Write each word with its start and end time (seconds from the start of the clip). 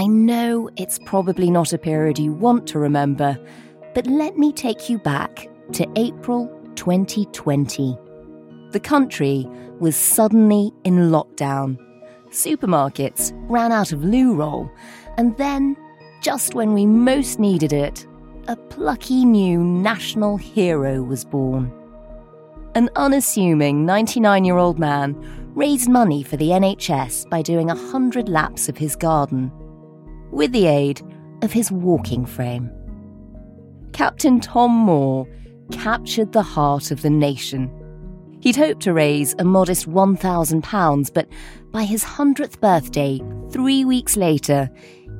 I 0.00 0.06
know 0.06 0.70
it's 0.76 0.98
probably 0.98 1.50
not 1.50 1.74
a 1.74 1.78
period 1.78 2.18
you 2.18 2.32
want 2.32 2.66
to 2.68 2.78
remember, 2.78 3.38
but 3.94 4.06
let 4.06 4.38
me 4.38 4.50
take 4.50 4.88
you 4.88 4.96
back 4.96 5.46
to 5.72 5.86
April 5.94 6.46
2020. 6.76 7.98
The 8.70 8.80
country 8.80 9.46
was 9.78 9.96
suddenly 9.96 10.72
in 10.84 11.10
lockdown. 11.10 11.76
Supermarkets 12.30 13.32
ran 13.50 13.72
out 13.72 13.92
of 13.92 14.02
loo 14.02 14.34
roll, 14.34 14.70
and 15.18 15.36
then, 15.36 15.76
just 16.22 16.54
when 16.54 16.72
we 16.72 16.86
most 16.86 17.38
needed 17.38 17.74
it, 17.74 18.06
a 18.48 18.56
plucky 18.56 19.26
new 19.26 19.62
national 19.62 20.38
hero 20.38 21.02
was 21.02 21.26
born. 21.26 21.70
An 22.74 22.88
unassuming 22.96 23.84
99 23.84 24.46
year 24.46 24.56
old 24.56 24.78
man 24.78 25.14
raised 25.54 25.90
money 25.90 26.22
for 26.22 26.38
the 26.38 26.48
NHS 26.48 27.28
by 27.28 27.42
doing 27.42 27.66
100 27.66 28.30
laps 28.30 28.66
of 28.70 28.78
his 28.78 28.96
garden, 28.96 29.52
with 30.30 30.52
the 30.52 30.66
aid 30.66 31.02
of 31.42 31.52
his 31.52 31.70
walking 31.70 32.24
frame. 32.26 32.70
Captain 33.92 34.40
Tom 34.40 34.70
Moore 34.70 35.26
captured 35.72 36.32
the 36.32 36.42
heart 36.42 36.90
of 36.90 37.02
the 37.02 37.10
nation. 37.10 37.70
He'd 38.40 38.56
hoped 38.56 38.82
to 38.82 38.92
raise 38.92 39.34
a 39.38 39.44
modest 39.44 39.88
£1,000, 39.88 41.14
but 41.14 41.28
by 41.70 41.84
his 41.84 42.02
100th 42.02 42.60
birthday, 42.60 43.20
three 43.50 43.84
weeks 43.84 44.16
later, 44.16 44.70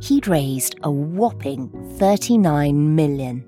he'd 0.01 0.27
raised 0.27 0.77
a 0.83 0.91
whopping 0.91 1.71
39 1.99 2.95
million. 2.95 3.45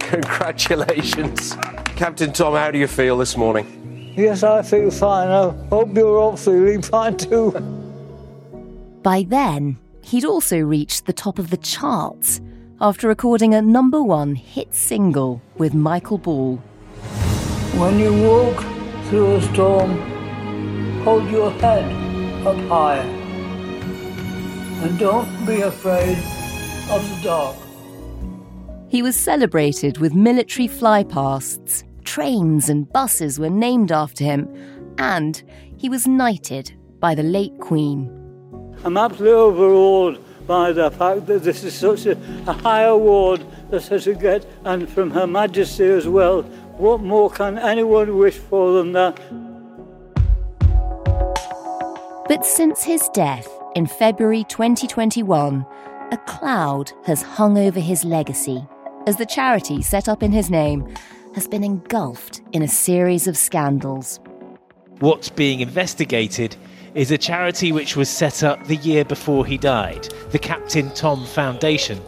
Congratulations. 0.00 1.56
Captain 1.96 2.32
Tom, 2.32 2.54
how 2.54 2.70
do 2.70 2.78
you 2.78 2.88
feel 2.88 3.16
this 3.16 3.36
morning? 3.36 4.12
Yes, 4.16 4.42
I 4.42 4.62
feel 4.62 4.90
fine. 4.90 5.28
I 5.28 5.50
hope 5.68 5.94
you're 5.94 6.18
all 6.18 6.36
feeling 6.36 6.82
fine 6.82 7.16
too. 7.16 7.52
By 9.02 9.24
then, 9.28 9.78
he'd 10.04 10.24
also 10.24 10.58
reached 10.58 11.06
the 11.06 11.12
top 11.12 11.38
of 11.38 11.50
the 11.50 11.56
charts 11.56 12.40
after 12.80 13.08
recording 13.08 13.54
a 13.54 13.62
number 13.62 14.02
one 14.02 14.34
hit 14.34 14.74
single 14.74 15.40
with 15.56 15.72
Michael 15.72 16.18
Ball. 16.18 16.56
When 17.76 17.98
you 17.98 18.12
walk 18.22 18.62
through 19.06 19.36
a 19.36 19.42
storm, 19.42 19.96
hold 21.02 21.30
your 21.30 21.50
head 21.52 21.84
up 22.46 22.56
high. 22.68 22.98
And 24.82 24.98
don't 24.98 25.46
be 25.46 25.62
afraid 25.62 26.18
of 26.90 27.02
the 27.08 27.20
dark. 27.22 27.56
He 28.88 29.02
was 29.02 29.16
celebrated 29.16 29.98
with 29.98 30.14
military 30.14 30.68
flypasts, 30.68 31.84
trains 32.04 32.68
and 32.68 32.92
buses 32.92 33.40
were 33.40 33.50
named 33.50 33.90
after 33.90 34.22
him, 34.22 34.46
and 34.98 35.42
he 35.78 35.88
was 35.88 36.06
knighted 36.06 36.74
by 37.00 37.14
the 37.14 37.22
late 37.22 37.58
Queen. 37.58 38.13
I'm 38.84 38.98
absolutely 38.98 39.32
overawed 39.32 40.46
by 40.46 40.72
the 40.72 40.90
fact 40.90 41.26
that 41.26 41.42
this 41.42 41.64
is 41.64 41.74
such 41.74 42.04
a, 42.04 42.18
a 42.46 42.52
high 42.52 42.82
award 42.82 43.42
that 43.70 43.90
I 43.90 43.96
should 43.96 44.20
get, 44.20 44.46
and 44.64 44.86
from 44.88 45.10
Her 45.10 45.26
Majesty 45.26 45.86
as 45.86 46.06
well. 46.06 46.42
What 46.76 47.00
more 47.00 47.30
can 47.30 47.58
anyone 47.58 48.18
wish 48.18 48.36
for 48.36 48.74
than 48.74 48.92
that? 48.92 49.18
But 52.28 52.44
since 52.44 52.82
his 52.82 53.08
death 53.14 53.48
in 53.74 53.86
February 53.86 54.44
2021, 54.48 55.64
a 56.12 56.16
cloud 56.26 56.92
has 57.06 57.22
hung 57.22 57.56
over 57.56 57.80
his 57.80 58.04
legacy 58.04 58.66
as 59.06 59.16
the 59.16 59.26
charity 59.26 59.82
set 59.82 60.08
up 60.08 60.22
in 60.22 60.32
his 60.32 60.50
name 60.50 60.94
has 61.34 61.48
been 61.48 61.64
engulfed 61.64 62.42
in 62.52 62.62
a 62.62 62.68
series 62.68 63.26
of 63.26 63.36
scandals. 63.36 64.20
What's 65.00 65.28
being 65.28 65.60
investigated 65.60 66.56
is 66.94 67.10
a 67.10 67.18
charity 67.18 67.72
which 67.72 67.96
was 67.96 68.08
set 68.08 68.42
up 68.42 68.64
the 68.66 68.76
year 68.76 69.04
before 69.04 69.44
he 69.44 69.58
died, 69.58 70.04
the 70.30 70.38
Captain 70.38 70.90
Tom 70.94 71.26
Foundation, 71.26 72.00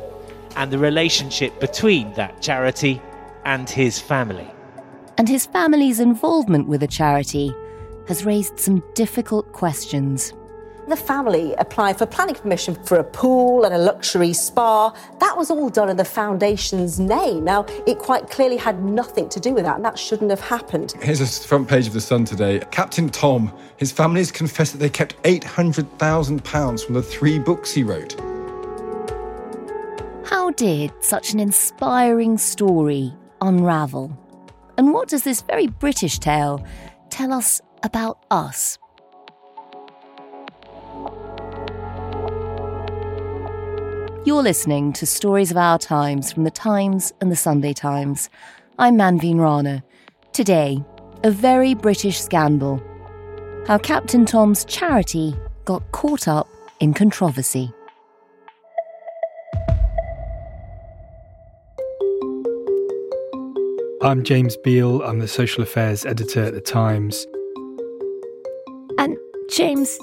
and 0.55 0.73
the 0.73 0.79
relationship 0.79 1.59
between 1.61 2.13
that 2.15 2.41
charity 2.41 3.03
and 3.45 3.69
his 3.69 3.99
family. 3.99 4.49
And 5.19 5.29
his 5.29 5.47
family's 5.47 5.99
involvement 5.99 6.69
with 6.69 6.81
the 6.81 6.87
charity 6.87 7.53
has 8.07 8.25
raised 8.25 8.61
some 8.61 8.83
difficult 8.95 9.53
questions. 9.53 10.33
The 10.89 10.97
family 10.97 11.53
applied 11.55 11.99
for 11.99 12.07
planning 12.07 12.37
permission 12.37 12.77
for 12.85 12.99
a 12.99 13.05
pool 13.05 13.65
and 13.65 13.75
a 13.75 13.79
luxury 13.79 14.33
spa. 14.33 14.95
That 15.19 15.37
was 15.37 15.51
all 15.51 15.69
done 15.69 15.91
in 15.91 15.97
the 15.97 16.05
foundation's 16.05 17.01
name. 17.01 17.43
Now, 17.43 17.67
it 17.89 17.99
quite 17.99 18.31
clearly 18.31 18.57
had 18.57 18.85
nothing 18.85 19.29
to 19.31 19.41
do 19.41 19.53
with 19.53 19.65
that, 19.65 19.77
and 19.77 19.85
that 19.85 19.99
shouldn't 19.99 20.31
have 20.31 20.41
happened. 20.41 20.95
Here's 21.03 21.21
a 21.21 21.27
front 21.27 21.67
page 21.67 21.89
of 21.89 21.93
The 21.93 22.01
Sun 22.01 22.27
today. 22.27 22.61
Captain 22.71 23.09
Tom, 23.09 23.53
his 23.79 23.91
family 23.91 24.21
has 24.21 24.31
confessed 24.31 24.73
that 24.73 24.79
they 24.79 24.89
kept 24.89 25.21
£800,000 25.25 26.85
from 26.87 26.95
the 26.95 27.03
three 27.03 27.41
books 27.41 27.73
he 27.73 27.83
wrote. 27.83 28.15
How 30.25 30.51
did 30.53 30.93
such 31.01 31.33
an 31.33 31.41
inspiring 31.41 32.39
story 32.39 33.13
unravel? 33.41 34.17
And 34.79 34.93
what 34.93 35.09
does 35.09 35.25
this 35.25 35.41
very 35.41 35.67
British 35.67 36.21
tale 36.21 36.65
tell 37.11 37.33
us 37.33 37.61
about 37.83 38.25
us? 38.31 38.79
You're 44.27 44.43
listening 44.43 44.93
to 44.95 45.07
Stories 45.07 45.53
of 45.53 45.57
Our 45.57 45.79
Times 45.79 46.33
from 46.33 46.43
The 46.43 46.51
Times 46.51 47.13
and 47.21 47.31
The 47.31 47.37
Sunday 47.37 47.73
Times. 47.73 48.29
I'm 48.77 48.97
Manveen 48.97 49.39
Rana. 49.39 49.85
Today, 50.33 50.85
a 51.23 51.31
very 51.31 51.75
British 51.75 52.21
scandal. 52.21 52.83
How 53.69 53.79
Captain 53.79 54.27
Tom's 54.27 54.65
charity 54.65 55.37
got 55.65 55.93
caught 55.93 56.27
up 56.27 56.49
in 56.81 56.93
controversy. 56.93 57.71
I'm 64.03 64.25
James 64.25 64.57
Beal. 64.57 65.03
I'm 65.03 65.21
the 65.21 65.29
social 65.29 65.63
affairs 65.63 66.05
editor 66.05 66.43
at 66.43 66.53
The 66.53 66.61
Times. 66.61 67.29
And 68.99 69.17
James, 69.51 69.97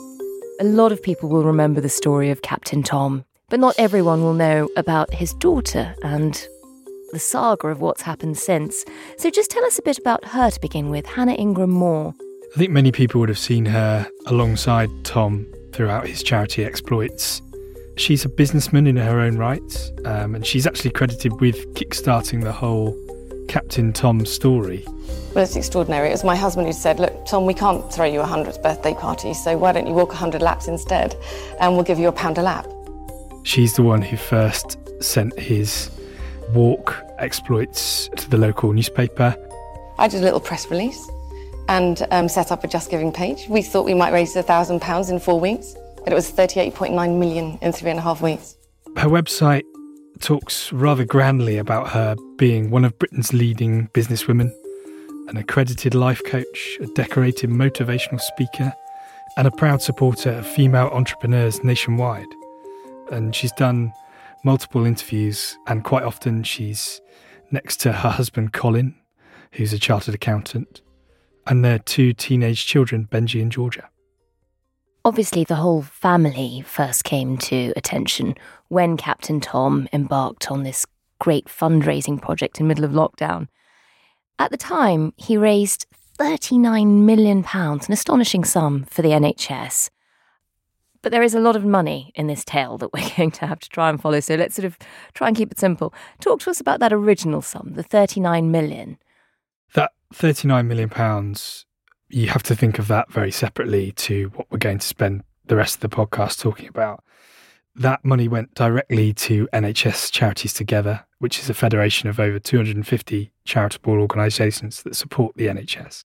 a 0.61 0.63
lot 0.63 0.94
of 0.94 1.03
people 1.03 1.28
will 1.28 1.44
remember 1.44 1.81
the 1.81 1.90
story 1.90 2.29
of 2.29 2.41
Captain 2.41 2.84
Tom, 2.84 3.25
but 3.50 3.59
not 3.59 3.76
everyone 3.78 4.22
will 4.22 4.34
know 4.34 4.70
about 4.76 5.14
his 5.14 5.34
daughter 5.36 5.96
and 6.04 6.48
the 7.12 7.20
saga 7.20 7.68
of 7.68 7.81
what's 7.81 8.02
happened 8.02 8.38
since. 8.38 8.84
So 9.18 9.30
just 9.30 9.52
tell 9.52 9.64
us 9.66 9.78
a 9.78 9.84
bit 9.84 9.98
about 9.98 10.26
her 10.26 10.50
to 10.50 10.59
begin 10.59 10.90
with, 10.90 11.06
Hannah 11.06 11.34
Ingram 11.34 11.70
Moore. 11.70 12.14
I 12.53 12.58
think 12.58 12.72
many 12.72 12.92
people 12.92 13.20
would 13.20 13.30
have 13.30 13.40
seen 13.40 13.66
her 13.66 14.08
alongside 14.26 14.90
Tom 15.03 15.46
throughout 15.72 16.08
his 16.08 16.22
charity 16.24 16.66
exploits. 16.66 17.42
She's 17.96 18.26
a 18.26 18.30
businessman 18.30 18.88
in 18.88 18.98
her 18.98 19.20
own 19.20 19.38
right, 19.38 19.92
um, 20.06 20.36
and 20.36 20.46
she's 20.46 20.66
actually 20.66 20.92
credited 20.92 21.40
with 21.40 21.56
kickstarting 21.76 22.44
the 22.44 22.52
whole 22.52 22.98
Captain 23.48 23.94
Tom 23.94 24.26
story. 24.26 24.84
Well, 25.36 25.44
it's 25.44 25.56
extraordinary. 25.56 26.09
It 26.09 26.12
was 26.12 26.24
my 26.24 26.36
husband 26.36 26.68
who 26.68 26.74
said, 26.74 27.00
Look, 27.00 27.26
Tom, 27.26 27.46
we 27.46 27.53
can't 27.53 27.92
throw 27.92 28.06
you 28.06 28.22
a 28.22 28.26
100th 28.26 28.62
birthday 28.64 28.94
party, 28.94 29.34
so 29.34 29.58
why 29.58 29.72
don't 29.72 29.88
you 29.88 29.94
walk 29.94 30.09
100 30.09 30.41
laps 30.41 30.67
instead? 30.67 31.16
And 31.59 31.73
we'll 31.73 31.84
give 31.84 32.00
you 32.00 32.08
a 32.08 32.12
pound 32.12 32.38
a 32.38 32.41
lap. 32.41 32.67
She's 33.43 33.75
the 33.75 33.84
one 33.84 34.01
who 34.01 34.17
first 34.17 34.78
sent 35.03 35.37
his 35.37 35.90
walk 36.53 36.95
exploits 37.19 38.09
to 38.16 38.29
the 38.29 38.37
local 38.37 38.73
newspaper. 38.73 39.35
I 39.97 40.07
did 40.07 40.22
a 40.22 40.23
little 40.23 40.40
press 40.40 40.69
release 40.69 41.09
and 41.69 42.05
um, 42.11 42.28
set 42.28 42.51
up 42.51 42.63
a 42.63 42.67
Just 42.67 42.90
Giving 42.90 43.11
page. 43.11 43.47
We 43.47 43.61
thought 43.61 43.85
we 43.85 43.93
might 43.93 44.13
raise 44.13 44.35
£1,000 44.35 45.09
in 45.09 45.19
four 45.19 45.40
weeks, 45.40 45.75
but 46.03 46.11
it 46.11 46.16
was 46.16 46.31
38.9 46.31 47.19
million 47.19 47.57
in 47.61 47.72
three 47.72 47.90
and 47.90 47.99
a 47.99 48.01
half 48.01 48.22
weeks. 48.22 48.55
Her 48.97 49.09
website 49.09 49.63
talks 50.19 50.72
rather 50.72 51.05
grandly 51.05 51.57
about 51.57 51.90
her 51.90 52.16
being 52.37 52.69
one 52.69 52.85
of 52.85 52.97
Britain's 52.97 53.34
leading 53.34 53.87
businesswomen, 53.90 54.51
an 55.28 55.37
accredited 55.37 55.95
life 55.95 56.22
coach, 56.25 56.78
a 56.81 56.87
decorated 56.87 57.49
motivational 57.49 58.22
speaker, 58.22 58.73
and 59.37 59.47
a 59.47 59.51
proud 59.51 59.81
supporter 59.81 60.31
of 60.31 60.47
female 60.47 60.90
entrepreneurs 60.93 61.63
nationwide. 61.63 62.28
And 63.14 63.36
she's 63.36 63.52
done 63.52 63.94
multiple 64.44 64.86
interviews, 64.86 65.58
and 65.68 65.84
quite 65.84 66.04
often 66.04 66.44
she's 66.44 67.00
next 67.52 67.80
to 67.82 67.92
her 67.94 68.10
husband 68.10 68.52
Colin, 68.54 68.96
who's 69.54 69.72
a 69.74 69.80
chartered 69.80 70.16
accountant. 70.16 70.82
and 71.48 71.64
their 71.64 71.80
two 71.80 72.14
teenage 72.14 72.66
children, 72.66 73.08
Benji 73.12 73.42
and 73.42 73.52
Georgia. 73.52 73.90
Obviously, 75.06 75.44
the 75.44 75.56
whole 75.56 75.82
family 75.82 76.64
first 76.66 77.04
came 77.04 77.38
to 77.38 77.74
attention 77.76 78.36
when 78.70 78.96
Captain 78.96 79.42
Tom 79.42 79.90
embarked 79.92 80.50
on 80.50 80.64
this 80.64 80.86
great 81.20 81.48
fundraising 81.48 82.22
project 82.22 82.60
in 82.60 82.66
the 82.66 82.74
middle 82.74 82.86
of 82.86 82.92
lockdown. 82.92 83.50
At 84.40 84.52
the 84.52 84.58
time, 84.58 85.14
he 85.18 85.36
raised 85.36 85.86
£39 86.18 87.04
million, 87.04 87.46
an 87.54 87.92
astonishing 87.92 88.46
sum 88.46 88.86
for 88.86 89.02
the 89.02 89.10
NHS. 89.10 89.90
But 91.03 91.11
there 91.11 91.22
is 91.22 91.35
a 91.35 91.40
lot 91.40 91.55
of 91.55 91.64
money 91.64 92.11
in 92.16 92.26
this 92.26 92.44
tale 92.44 92.79
that 92.79 92.91
we're 92.91 93.08
going 93.17 93.32
to 93.32 93.46
have 93.46 93.59
to 93.59 93.70
try 93.70 93.90
and 93.90 94.02
follow, 94.02 94.20
so 94.20 94.34
let's 94.34 94.55
sort 94.55 94.66
of 94.66 94.79
try 95.14 95.28
and 95.28 95.38
keep 95.38 95.52
it 95.52 95.59
simple. 95.59 95.94
Talk 96.20 96.40
to 96.41 96.50
us 96.50 96.59
about 96.59 96.79
that 96.79 96.91
original 96.91 97.44
sum, 97.44 97.73
the 97.76 97.84
39 97.84 98.50
million. 98.50 98.97
That 99.76 99.91
39 100.11 100.67
million 100.67 100.90
pounds 100.90 101.66
you 102.14 102.28
have 102.28 102.44
to 102.44 102.55
think 102.55 102.78
of 102.78 102.88
that 102.88 103.11
very 103.11 103.32
separately 103.32 103.91
to 103.91 104.28
what 104.35 104.47
we're 104.52 104.59
going 104.59 104.78
to 104.78 104.88
spend 104.88 105.23
the 105.46 105.55
rest 105.55 105.76
of 105.76 105.82
the 105.82 105.96
podcast 105.96 106.40
talking 106.40 106.67
about. 106.67 107.03
That 107.76 108.05
money 108.05 108.28
went 108.28 108.53
directly 108.53 109.14
to 109.14 109.50
NHS 109.52 110.11
Charities 110.11 110.53
Together, 110.53 111.05
which 111.17 111.40
is 111.40 111.50
a 111.50 111.55
federation 111.55 112.08
of 112.08 112.20
over 112.20 112.38
250 112.38 113.32
charitable 113.46 113.94
organisations 113.94 114.84
that 114.84 114.96
support 114.96 115.35
the 115.35 115.47
NHS. 115.47 116.03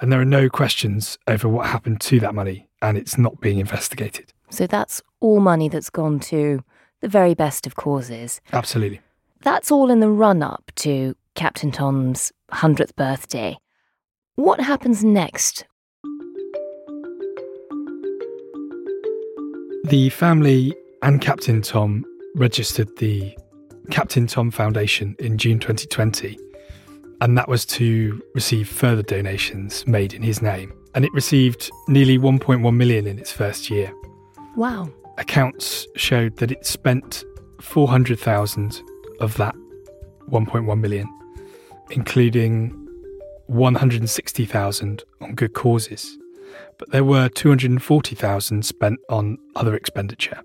And 0.00 0.12
there 0.12 0.20
are 0.20 0.24
no 0.24 0.48
questions 0.48 1.18
over 1.26 1.48
what 1.48 1.66
happened 1.66 2.00
to 2.02 2.20
that 2.20 2.34
money, 2.34 2.65
and 2.82 2.96
it's 2.98 3.18
not 3.18 3.40
being 3.40 3.58
investigated. 3.58 4.32
So 4.50 4.66
that's 4.66 5.02
all 5.20 5.40
money 5.40 5.68
that's 5.68 5.90
gone 5.90 6.20
to 6.20 6.62
the 7.00 7.08
very 7.08 7.34
best 7.34 7.66
of 7.66 7.76
causes. 7.76 8.40
Absolutely. 8.52 9.00
That's 9.42 9.70
all 9.70 9.90
in 9.90 10.00
the 10.00 10.10
run 10.10 10.42
up 10.42 10.70
to 10.76 11.14
Captain 11.34 11.70
Tom's 11.70 12.32
100th 12.52 12.94
birthday. 12.96 13.58
What 14.36 14.60
happens 14.60 15.04
next? 15.04 15.64
The 19.84 20.10
family 20.10 20.74
and 21.02 21.20
Captain 21.20 21.62
Tom 21.62 22.04
registered 22.34 22.88
the 22.98 23.36
Captain 23.90 24.26
Tom 24.26 24.50
Foundation 24.50 25.14
in 25.20 25.38
June 25.38 25.60
2020, 25.60 26.36
and 27.20 27.38
that 27.38 27.48
was 27.48 27.64
to 27.66 28.20
receive 28.34 28.68
further 28.68 29.02
donations 29.02 29.86
made 29.86 30.12
in 30.12 30.22
his 30.22 30.42
name. 30.42 30.72
And 30.96 31.04
it 31.04 31.12
received 31.12 31.70
nearly 31.86 32.18
1.1 32.18 32.74
million 32.74 33.06
in 33.06 33.18
its 33.18 33.30
first 33.30 33.70
year. 33.70 33.92
Wow. 34.56 34.90
Accounts 35.18 35.86
showed 35.94 36.38
that 36.38 36.50
it 36.50 36.66
spent 36.66 37.22
400,000 37.60 38.82
of 39.20 39.36
that 39.36 39.54
1.1 40.30 40.80
million, 40.80 41.06
including 41.90 42.70
160,000 43.46 45.04
on 45.20 45.34
good 45.34 45.54
causes, 45.54 46.18
but 46.78 46.90
there 46.90 47.04
were 47.04 47.28
240,000 47.28 48.64
spent 48.64 48.98
on 49.08 49.38
other 49.54 49.74
expenditure. 49.74 50.42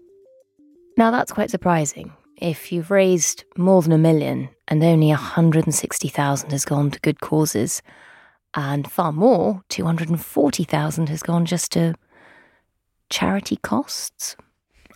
Now 0.97 1.11
that's 1.11 1.31
quite 1.31 1.49
surprising. 1.49 2.11
If 2.37 2.71
you've 2.71 2.91
raised 2.91 3.43
more 3.57 3.81
than 3.81 3.91
a 3.91 3.97
million 3.97 4.49
and 4.67 4.83
only 4.83 5.07
160,000 5.07 6.51
has 6.51 6.65
gone 6.65 6.91
to 6.91 6.99
good 6.99 7.21
causes, 7.21 7.81
and 8.53 8.89
far 8.91 9.11
more, 9.11 9.63
240,000 9.69 11.09
has 11.09 11.23
gone 11.23 11.45
just 11.45 11.71
to 11.73 11.95
charity 13.09 13.57
costs. 13.57 14.35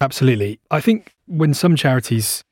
Absolutely. 0.01 0.59
I 0.71 0.81
think 0.81 1.13
when 1.27 1.53
some 1.53 1.75
charities 1.75 2.43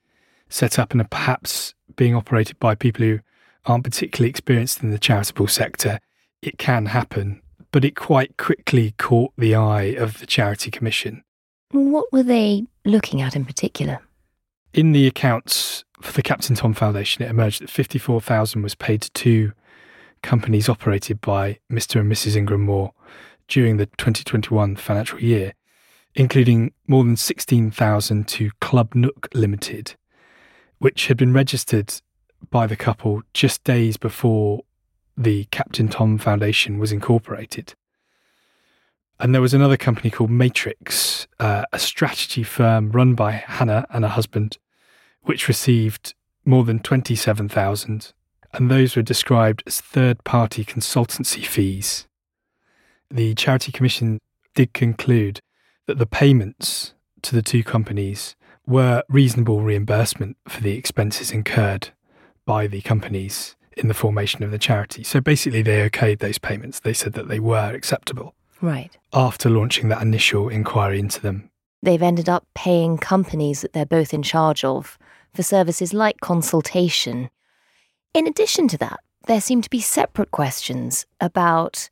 set 0.50 0.80
up 0.80 0.92
and 0.92 1.02
are 1.02 1.08
perhaps 1.08 1.74
being 1.96 2.16
operated 2.16 2.60
by 2.60 2.76
people 2.76 3.06
who 3.06 3.20
aren't 3.66 3.84
particularly 3.84 4.30
experienced 4.30 4.84
in 4.84 4.92
the 4.92 5.00
charitable 5.00 5.48
sector, 5.48 6.00
it 6.42 6.58
can 6.58 6.88
happen, 6.88 7.42
but 7.72 7.86
it 7.86 7.96
quite 7.96 8.38
quickly 8.38 8.94
caught 8.98 9.34
the 9.38 9.56
eye 9.56 9.96
of 9.98 10.20
the 10.20 10.26
Charity 10.26 10.72
Commission. 10.72 11.24
What 11.72 12.12
were 12.12 12.24
they 12.24 12.66
looking 12.86 13.22
at 13.22 13.36
in 13.36 13.46
particular? 13.46 14.00
In 14.74 14.92
the 14.92 15.08
accounts 15.08 15.84
for 16.02 16.12
the 16.14 16.24
Captain 16.24 16.56
Tom 16.56 16.74
Foundation, 16.74 17.24
it 17.24 17.30
emerged 17.30 17.62
that 17.62 17.70
54,000 17.70 18.62
was 18.62 18.76
paid 18.76 19.02
to 19.02 19.12
two 19.12 19.54
companies 20.24 20.68
operated 20.68 21.22
by 21.22 21.60
Mr. 21.72 22.00
and 22.00 22.12
Mrs. 22.12 22.36
Ingram 22.36 22.62
Moore 22.62 22.94
during 23.48 23.78
the 23.78 23.86
2021 23.86 24.76
financial 24.78 25.20
year, 25.20 25.54
including 26.16 26.74
more 26.88 27.04
than 27.04 27.16
16,000 27.16 28.28
to 28.30 28.50
Club 28.60 28.96
Nook 28.96 29.30
Limited, 29.34 29.96
which 30.80 31.08
had 31.08 31.18
been 31.18 31.34
registered 31.34 31.94
by 32.50 32.66
the 32.66 32.76
couple 32.76 33.22
just 33.34 33.64
days 33.64 33.98
before 33.98 34.62
the 35.16 35.46
Captain 35.46 35.88
Tom 35.88 36.18
Foundation 36.18 36.80
was 36.80 36.92
incorporated. 36.92 37.76
And 39.20 39.34
there 39.34 39.42
was 39.42 39.54
another 39.54 39.78
company 39.78 40.10
called 40.10 40.32
Maytrix, 40.32 41.28
uh, 41.40 41.66
a 41.72 41.80
strategy 41.80 42.44
firm 42.44 42.92
run 42.92 43.14
by 43.14 43.32
Hannah 43.32 43.86
and 43.92 44.04
her 44.04 44.10
husband, 44.10 44.58
which 45.22 45.48
received 45.48 46.16
more 46.46 46.64
than 46.64 46.80
27,000. 46.80 48.14
And 48.54 48.70
those 48.70 48.96
were 48.96 49.02
described 49.02 49.64
as 49.66 49.82
third 49.82 50.24
party 50.24 50.64
consultancy 50.64 51.46
fees. 51.46 52.08
The 53.10 53.34
Charity 53.34 53.72
Commission 53.72 54.20
did 54.54 54.74
conclude 54.74 55.42
that 55.88 55.98
the 55.98 56.06
payments 56.06 56.94
to 57.24 57.36
the 57.36 57.42
two 57.42 57.64
companies 57.64 58.36
were 58.66 59.04
reasonable 59.10 59.62
reimbursement 59.62 60.38
for 60.48 60.62
the 60.62 60.78
expenses 60.78 61.32
incurred 61.32 61.90
by 62.46 62.68
the 62.68 62.82
companies 62.82 63.56
in 63.76 63.88
the 63.88 63.94
formation 63.94 64.44
of 64.44 64.52
the 64.52 64.60
charity. 64.60 65.04
So 65.04 65.20
basically, 65.20 65.62
they 65.62 65.90
okayed 65.90 66.20
those 66.20 66.38
payments. 66.38 66.80
They 66.80 66.94
said 66.94 67.14
that 67.14 67.28
they 67.28 67.40
were 67.40 67.74
acceptable. 67.74 68.36
Right. 68.62 68.98
After 69.12 69.50
launching 69.50 69.90
that 69.90 70.02
initial 70.02 70.48
inquiry 70.48 71.00
into 71.00 71.22
them. 71.22 71.50
They've 71.82 72.02
ended 72.02 72.30
up 72.30 72.46
paying 72.54 72.98
companies 72.98 73.62
that 73.62 73.74
they're 73.74 73.86
both 73.86 74.14
in 74.14 74.24
charge 74.24 74.64
of 74.64 74.98
for 75.34 75.44
services 75.44 75.94
like 75.94 76.22
consultation. 76.22 77.30
In 78.14 78.28
addition 78.28 78.68
to 78.70 78.78
that, 78.78 79.00
there 79.28 79.42
seem 79.42 79.62
to 79.62 79.70
be 79.70 79.80
separate 79.80 80.32
questions 80.32 81.06
about 81.20 81.90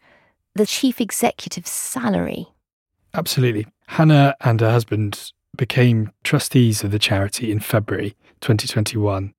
the 0.53 0.65
chief 0.65 0.99
executive's 0.99 1.71
salary. 1.71 2.47
Absolutely. 3.13 3.67
Hannah 3.87 4.35
and 4.41 4.61
her 4.61 4.71
husband 4.71 5.31
became 5.57 6.11
trustees 6.23 6.83
of 6.83 6.91
the 6.91 6.99
charity 6.99 7.51
in 7.51 7.59
February 7.59 8.15
2021 8.39 9.33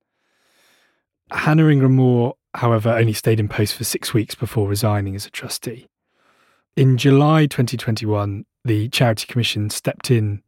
Hannah 1.31 1.67
Ingram 1.67 1.95
Moore, 1.95 2.35
however, 2.53 2.89
only 2.89 3.13
stayed 3.13 3.39
in 3.39 3.49
post 3.49 3.75
for 3.75 3.83
six 3.83 4.13
weeks 4.13 4.35
before 4.35 4.67
resigning 4.67 5.15
as 5.15 5.25
a 5.25 5.31
trustee. 5.31 5.87
In 6.75 6.97
July 6.97 7.47
2021, 7.47 8.45
the 8.63 8.89
Charity 8.89 9.25
Commission 9.25 9.69
stepped 9.69 10.11
in 10.11 10.42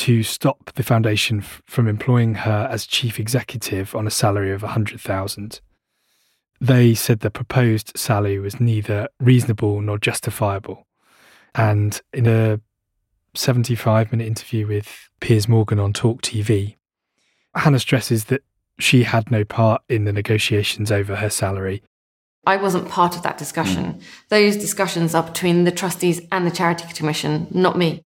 to 0.00 0.22
stop 0.22 0.72
the 0.76 0.82
foundation 0.82 1.40
f- 1.40 1.60
from 1.66 1.86
employing 1.86 2.34
her 2.36 2.66
as 2.70 2.86
chief 2.86 3.20
executive 3.20 3.94
on 3.94 4.06
a 4.06 4.10
salary 4.10 4.50
of 4.50 4.62
100,000. 4.62 5.60
They 6.58 6.94
said 6.94 7.20
the 7.20 7.30
proposed 7.30 7.92
salary 7.98 8.38
was 8.38 8.58
neither 8.58 9.08
reasonable 9.20 9.82
nor 9.82 9.98
justifiable. 9.98 10.86
And 11.54 12.00
in 12.14 12.26
a 12.26 12.60
75 13.34 14.10
minute 14.10 14.26
interview 14.26 14.66
with 14.66 15.10
Piers 15.20 15.46
Morgan 15.46 15.78
on 15.78 15.92
Talk 15.92 16.22
TV, 16.22 16.76
Hannah 17.54 17.78
stresses 17.78 18.24
that 18.26 18.42
she 18.78 19.02
had 19.02 19.30
no 19.30 19.44
part 19.44 19.82
in 19.90 20.04
the 20.04 20.14
negotiations 20.14 20.90
over 20.90 21.16
her 21.16 21.28
salary. 21.28 21.82
I 22.46 22.56
wasn't 22.56 22.88
part 22.88 23.16
of 23.16 23.22
that 23.24 23.36
discussion. 23.36 23.84
Mm. 23.84 24.02
Those 24.30 24.56
discussions 24.56 25.14
are 25.14 25.24
between 25.24 25.64
the 25.64 25.70
trustees 25.70 26.22
and 26.32 26.46
the 26.46 26.50
Charity 26.50 26.90
Commission, 26.94 27.48
not 27.50 27.76
me. 27.76 28.00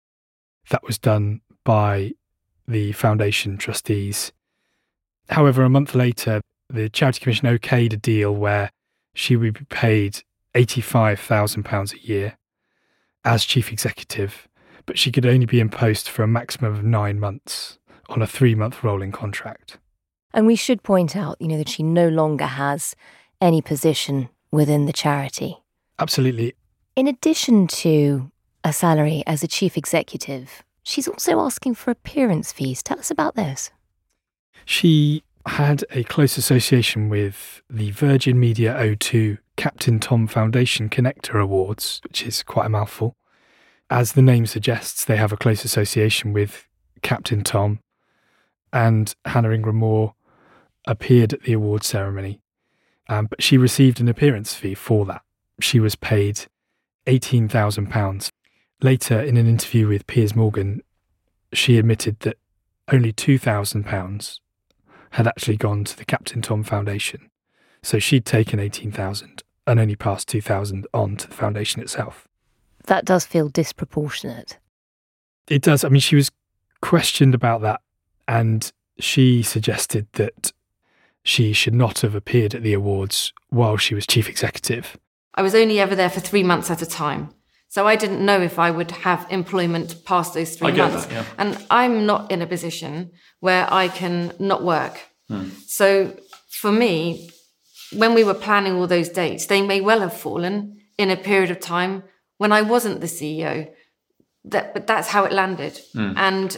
That 0.70 0.86
was 0.86 0.98
done 0.98 1.42
by 1.64 2.14
the 2.68 2.92
foundation 2.94 3.58
trustees. 3.58 4.32
However, 5.30 5.64
a 5.64 5.70
month 5.70 5.96
later, 5.96 6.42
the 6.70 6.90
Charity 6.90 7.20
Commission 7.20 7.48
okayed 7.48 7.94
a 7.94 7.98
deal 7.98 8.34
where 8.34 8.72
she 9.14 9.36
would 9.36 9.54
be 9.54 9.66
paid 9.66 10.24
£85,000 10.56 11.94
a 11.94 12.06
year 12.06 12.38
as 13.24 13.46
chief 13.46 13.72
executive, 13.72 14.48
but 14.86 14.98
she 14.98 15.12
could 15.12 15.26
only 15.26 15.46
be 15.46 15.60
in 15.60 15.70
post 15.70 16.10
for 16.10 16.24
a 16.24 16.28
maximum 16.28 16.74
of 16.74 16.84
nine 16.84 17.20
months 17.20 17.78
on 18.10 18.22
a 18.22 18.28
three 18.28 18.56
month 18.56 18.84
rolling 18.84 19.12
contract. 19.12 19.78
And 20.34 20.48
we 20.48 20.56
should 20.56 20.84
point 20.84 21.16
out, 21.16 21.38
you 21.40 21.48
know, 21.48 21.58
that 21.58 21.70
she 21.70 21.84
no 21.84 22.08
longer 22.08 22.46
has 22.46 22.96
any 23.40 23.62
position 23.62 24.30
within 24.50 24.86
the 24.86 24.94
charity. 24.94 25.58
Absolutely. 26.00 26.56
In 26.96 27.08
addition 27.08 27.68
to 27.68 28.32
a 28.64 28.74
salary 28.74 29.24
as 29.28 29.44
a 29.44 29.48
chief 29.48 29.78
executive, 29.78 30.64
she's 30.84 31.08
also 31.08 31.40
asking 31.40 31.76
for 31.76 31.92
appearance 31.92 32.52
fees. 32.52 32.84
Tell 32.84 33.00
us 33.00 33.12
about 33.12 33.36
this. 33.36 33.72
She 34.66 35.24
had 35.46 35.84
a 35.92 36.04
close 36.04 36.38
association 36.38 37.10
with 37.10 37.62
the 37.70 37.92
Virgin 37.92 38.40
Media 38.40 38.76
O2 38.76 39.40
Captain 39.58 40.00
Tom 40.00 40.28
Foundation 40.28 40.90
Connector 40.90 41.42
Awards, 41.42 42.00
which 42.04 42.24
is 42.26 42.44
quite 42.44 42.68
a 42.68 42.70
mouthful. 42.70 43.16
As 43.90 44.14
the 44.14 44.22
name 44.22 44.46
suggests, 44.46 45.04
they 45.04 45.18
have 45.18 45.34
a 45.34 45.38
close 45.38 45.66
association 45.66 46.32
with 46.32 46.68
Captain 47.02 47.44
Tom 47.44 47.80
and 48.72 49.14
Hannah 49.26 49.52
Ingram 49.52 49.78
Moore 49.78 50.16
appeared 50.88 51.34
at 51.34 51.44
the 51.44 51.54
award 51.54 51.84
ceremony, 51.84 52.42
um, 53.10 53.26
but 53.26 53.44
she 53.44 53.58
received 53.58 54.00
an 54.00 54.08
appearance 54.08 54.54
fee 54.54 54.76
for 54.76 55.06
that. 55.06 55.22
she 55.60 55.80
was 55.80 55.96
paid 55.96 56.46
£18,000. 57.06 58.30
Later, 58.82 59.20
in 59.22 59.38
an 59.38 59.48
interview 59.48 59.88
with 59.88 60.08
Piers 60.08 60.36
Morgan, 60.36 60.82
she 61.54 61.78
admitted 61.78 62.20
that 62.22 62.38
only 62.92 63.14
£2,000 63.14 64.40
had 65.12 65.28
actually 65.28 65.58
gone 65.58 65.84
to 65.84 65.98
the 65.98 66.06
Captain 66.06 66.42
Tom 66.42 66.64
Foundation. 66.64 67.30
So 67.84 68.00
she'd 68.00 68.26
taken 68.26 68.60
18,000 68.60 69.44
and 69.68 69.80
only 69.80 69.96
passed 69.96 70.28
2,000 70.30 70.88
on 70.94 71.18
to 71.18 71.28
the 71.28 71.34
foundation 71.34 71.82
itself. 71.82 72.28
That 72.86 73.06
does 73.06 73.26
feel 73.26 73.50
disproportionate. 73.50 74.58
It 75.48 75.62
does. 75.62 75.84
I 75.84 75.90
mean, 75.90 76.02
she 76.02 76.16
was 76.16 76.32
questioned 76.82 77.36
about 77.36 77.62
that 77.62 77.82
and 78.28 78.72
she 79.00 79.44
suggested 79.44 80.08
that 80.14 80.54
she 81.24 81.54
should 81.54 81.76
not 81.76 82.00
have 82.00 82.16
appeared 82.16 82.56
at 82.56 82.64
the 82.64 82.74
awards 82.74 83.34
while 83.50 83.78
she 83.78 83.94
was 83.94 84.08
chief 84.08 84.28
executive. 84.28 84.98
I 85.36 85.44
was 85.44 85.54
only 85.54 85.80
ever 85.80 85.96
there 85.96 86.10
for 86.10 86.20
three 86.20 86.44
months 86.44 86.72
at 86.72 86.82
a 86.82 86.86
time. 86.86 87.30
So 87.72 87.88
I 87.88 87.96
didn't 87.96 88.26
know 88.26 88.42
if 88.42 88.60
I 88.60 88.70
would 88.70 88.92
have 88.92 89.26
employment 89.30 90.04
past 90.04 90.34
those 90.34 90.58
three 90.58 90.74
months. 90.74 91.06
that, 91.06 91.14
yeah. 91.14 91.26
And 91.38 91.66
I'm 91.70 92.06
not 92.06 92.30
in 92.30 92.42
a 92.42 92.46
position 92.46 93.12
where 93.40 93.66
I 93.74 93.88
can 93.88 94.34
not 94.40 94.62
work. 94.62 95.00
Hmm. 95.30 95.52
So 95.68 96.14
for 96.50 96.70
me, 96.70 97.30
when 97.94 98.14
we 98.14 98.26
were 98.26 98.34
planning 98.34 98.74
all 98.76 98.88
those 98.88 99.08
dates, 99.08 99.46
they 99.46 99.62
may 99.62 99.80
well 99.80 100.02
have 100.02 100.14
fallen 100.14 100.82
in 100.98 101.10
a 101.10 101.16
period 101.16 101.50
of 101.50 101.62
time 101.62 102.04
when 102.40 102.52
I 102.52 102.62
wasn't 102.62 103.00
the 103.00 103.08
CEO. 103.08 103.70
That, 104.44 104.74
but 104.74 104.86
that's 104.86 105.08
how 105.08 105.24
it 105.24 105.32
landed. 105.32 105.80
Hmm. 105.94 106.12
And 106.18 106.58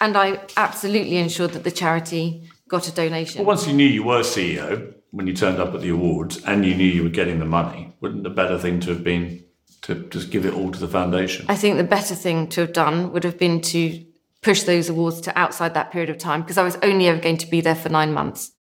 and 0.00 0.16
I 0.16 0.38
absolutely 0.56 1.16
ensured 1.16 1.50
that 1.54 1.64
the 1.64 1.72
charity 1.72 2.48
got 2.68 2.86
a 2.86 2.92
donation. 2.92 3.40
Well, 3.40 3.56
once 3.56 3.66
you 3.66 3.72
knew 3.72 3.88
you 3.88 4.04
were 4.04 4.20
CEO, 4.20 4.94
when 5.10 5.26
you 5.26 5.34
turned 5.34 5.58
up 5.58 5.74
at 5.74 5.80
the 5.80 5.88
awards 5.88 6.44
and 6.44 6.64
you 6.64 6.76
knew 6.76 6.86
you 6.86 7.02
were 7.02 7.08
getting 7.20 7.40
the 7.40 7.44
money, 7.44 7.96
wouldn't 8.00 8.22
the 8.22 8.30
better 8.30 8.56
thing 8.56 8.78
to 8.80 8.90
have 8.90 9.02
been 9.02 9.43
to 9.84 9.94
just 10.08 10.30
give 10.30 10.44
it 10.44 10.54
all 10.54 10.70
to 10.70 10.78
the 10.78 10.88
foundation? 10.88 11.46
I 11.48 11.56
think 11.56 11.76
the 11.76 11.84
better 11.84 12.14
thing 12.14 12.48
to 12.48 12.62
have 12.62 12.72
done 12.72 13.12
would 13.12 13.24
have 13.24 13.38
been 13.38 13.60
to 13.62 14.04
push 14.42 14.62
those 14.64 14.88
awards 14.88 15.20
to 15.22 15.38
outside 15.38 15.74
that 15.74 15.90
period 15.90 16.10
of 16.10 16.18
time 16.18 16.42
because 16.42 16.58
I 16.58 16.62
was 16.62 16.76
only 16.82 17.08
ever 17.08 17.20
going 17.20 17.38
to 17.38 17.46
be 17.46 17.60
there 17.60 17.74
for 17.74 17.88
nine 17.88 18.12
months. 18.12 18.52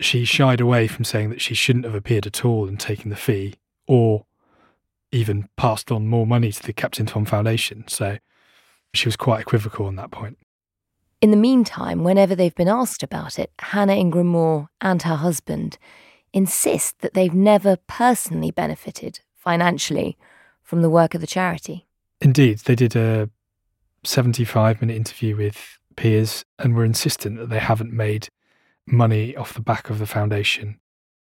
She 0.00 0.24
shied 0.24 0.60
away 0.60 0.86
from 0.86 1.04
saying 1.04 1.30
that 1.30 1.40
she 1.40 1.54
shouldn't 1.54 1.84
have 1.84 1.94
appeared 1.94 2.26
at 2.26 2.44
all 2.44 2.66
and 2.66 2.80
taken 2.80 3.10
the 3.10 3.16
fee, 3.16 3.56
or 3.86 4.24
even 5.12 5.48
passed 5.56 5.90
on 5.90 6.06
more 6.06 6.26
money 6.26 6.52
to 6.52 6.62
the 6.62 6.72
Captain 6.72 7.06
Tom 7.06 7.24
Foundation. 7.24 7.84
So 7.88 8.18
she 8.94 9.06
was 9.06 9.16
quite 9.16 9.40
equivocal 9.40 9.86
on 9.86 9.96
that 9.96 10.10
point. 10.10 10.38
In 11.20 11.30
the 11.30 11.36
meantime, 11.36 12.02
whenever 12.02 12.34
they've 12.34 12.54
been 12.54 12.68
asked 12.68 13.02
about 13.02 13.38
it, 13.38 13.52
Hannah 13.58 13.94
Ingram 13.94 14.28
Moore 14.28 14.70
and 14.80 15.02
her 15.02 15.16
husband 15.16 15.76
insist 16.32 17.00
that 17.00 17.12
they've 17.12 17.34
never 17.34 17.76
personally 17.86 18.50
benefited 18.50 19.20
financially 19.36 20.16
from 20.70 20.82
the 20.82 20.88
work 20.88 21.16
of 21.16 21.20
the 21.20 21.26
charity. 21.26 21.84
Indeed, 22.20 22.60
they 22.60 22.76
did 22.76 22.94
a 22.94 23.28
75 24.04 24.80
minute 24.80 24.94
interview 24.94 25.34
with 25.34 25.80
Piers 25.96 26.44
and 26.60 26.76
were 26.76 26.84
insistent 26.84 27.38
that 27.38 27.48
they 27.48 27.58
haven't 27.58 27.92
made 27.92 28.28
money 28.86 29.34
off 29.34 29.52
the 29.52 29.60
back 29.60 29.90
of 29.90 29.98
the 29.98 30.06
foundation. 30.06 30.78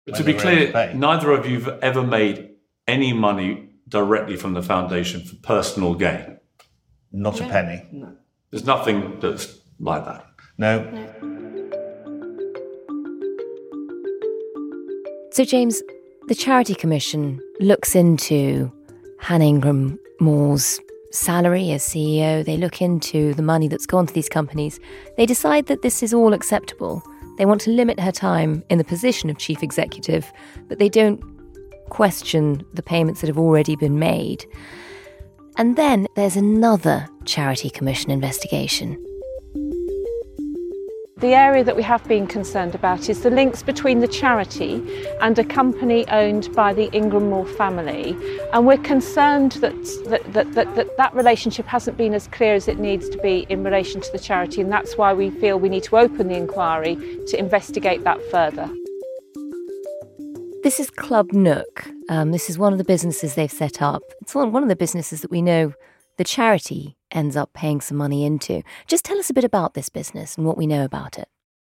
But 0.07 0.15
to 0.17 0.25
be 0.25 0.33
clear, 0.33 0.73
neither 0.95 1.31
of 1.33 1.45
you 1.45 1.61
have 1.61 1.79
ever 1.83 2.03
made 2.03 2.53
any 2.89 3.13
money 3.13 3.69
directly 3.87 4.37
from 4.37 4.55
the 4.55 4.63
foundation 4.63 5.23
for 5.23 5.37
personal 5.37 5.95
gain. 5.95 6.39
Not 7.13 7.39
a 7.43 7.45
penny. 7.45 7.87
There's 8.51 8.65
nothing 8.65 9.21
that's 9.21 9.59
like 9.79 10.07
that. 10.07 10.27
No. 10.57 10.91
So, 15.33 15.45
James, 15.45 15.83
the 16.29 16.35
Charity 16.35 16.75
Commission 16.75 17.41
looks 17.61 17.95
into 17.95 18.73
Hannah 19.25 19.47
Ingram 19.47 19.99
Moore's 20.21 20.79
salary 21.11 21.73
as 21.73 21.83
CEO. 21.83 22.45
They 22.45 22.59
look 22.59 22.83
into 22.83 23.33
the 23.33 23.43
money 23.43 23.69
that's 23.69 23.87
gone 23.87 24.07
to 24.07 24.13
these 24.13 24.29
companies. 24.29 24.79
They 25.17 25.25
decide 25.25 25.65
that 25.65 25.81
this 25.81 26.03
is 26.03 26.13
all 26.13 26.35
acceptable. 26.35 27.03
They 27.39 27.47
want 27.47 27.63
to 27.63 27.71
limit 27.71 27.99
her 27.99 28.13
time 28.13 28.63
in 28.69 28.77
the 28.77 28.85
position 28.85 29.31
of 29.31 29.39
chief 29.39 29.63
executive, 29.63 30.31
but 30.69 30.79
they 30.79 30.91
don't 30.91 31.23
question 31.89 32.67
the 32.75 32.83
payments 32.83 33.23
that 33.23 33.29
have 33.29 33.39
already 33.39 33.77
been 33.77 33.99
made. 33.99 34.45
And 35.57 35.77
then 35.77 36.07
there's 36.17 36.37
another 36.37 37.09
Charity 37.25 37.71
Commission 37.71 38.11
investigation. 38.11 39.03
The 41.19 41.29
area 41.29 41.63
that 41.63 41.77
we 41.77 41.83
have 41.85 42.03
been 42.09 42.27
concerned 42.27 42.75
about 42.75 43.09
is 43.09 43.23
the 43.23 43.31
links 43.31 43.63
between 43.63 44.01
the 44.01 44.09
charity 44.09 44.83
and 45.21 45.39
a 45.39 45.45
company 45.45 46.07
owned 46.09 46.53
by 46.57 46.75
the 46.75 46.91
Ingram 46.93 47.31
Moore 47.31 47.47
family. 47.47 48.17
And 48.53 48.67
we're 48.67 48.79
concerned 48.79 49.53
that 49.53 49.75
that, 50.09 50.33
that, 50.33 50.53
that, 50.55 50.75
that 50.75 50.97
that 50.97 51.15
relationship 51.15 51.67
hasn't 51.67 51.97
been 51.97 52.15
as 52.15 52.27
clear 52.27 52.55
as 52.55 52.67
it 52.67 52.81
needs 52.81 53.09
to 53.11 53.19
be 53.19 53.47
in 53.49 53.63
relation 53.63 54.01
to 54.01 54.11
the 54.11 54.19
charity. 54.19 54.61
And 54.61 54.73
that's 54.73 54.99
why 54.99 55.15
we 55.15 55.31
feel 55.31 55.61
we 55.61 55.69
need 55.69 55.85
to 55.85 55.97
open 55.97 56.27
the 56.27 56.37
inquiry 56.37 56.97
to 57.29 57.39
investigate 57.39 58.03
that 58.03 58.21
further. 58.33 58.69
This 60.65 60.81
is 60.81 60.91
Club 60.91 61.33
Nook. 61.33 61.89
Um, 62.09 62.33
this 62.33 62.51
is 62.51 62.59
one 62.59 62.73
of 62.73 62.79
the 62.79 62.85
businesses 62.85 63.37
they've 63.37 63.53
set 63.53 63.81
up. 63.81 64.03
It's 64.21 64.35
one, 64.35 64.51
one 64.51 64.65
of 64.65 64.69
the 64.69 64.77
businesses 64.77 65.21
that 65.21 65.31
we 65.31 65.43
know 65.43 65.75
the 66.17 66.25
charity 66.25 66.97
ends 67.11 67.37
up 67.37 67.53
paying 67.53 67.81
some 67.81 67.97
money 67.97 68.25
into. 68.25 68.63
Just 68.87 69.05
tell 69.05 69.19
us 69.19 69.31
a 69.31 69.35
bit 69.35 69.45
about 69.45 69.75
this 69.75 69.89
business 69.89 70.37
and 70.37 70.47
what 70.47 70.57
we 70.57 70.67
know 70.67 70.85
about 70.85 71.19
it. 71.19 71.29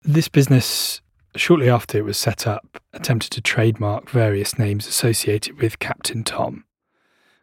This 0.04 0.28
business, 0.28 1.02
shortly 1.36 1.70
after 1.70 1.98
it 1.98 2.06
was 2.06 2.18
set 2.18 2.46
up, 2.48 2.82
attempted 2.94 3.32
to 3.32 3.42
trademark 3.42 4.10
various 4.10 4.58
names 4.58 4.88
associated 4.88 5.62
with 5.62 5.80
Captain 5.80 6.24
Tom. 6.24 6.66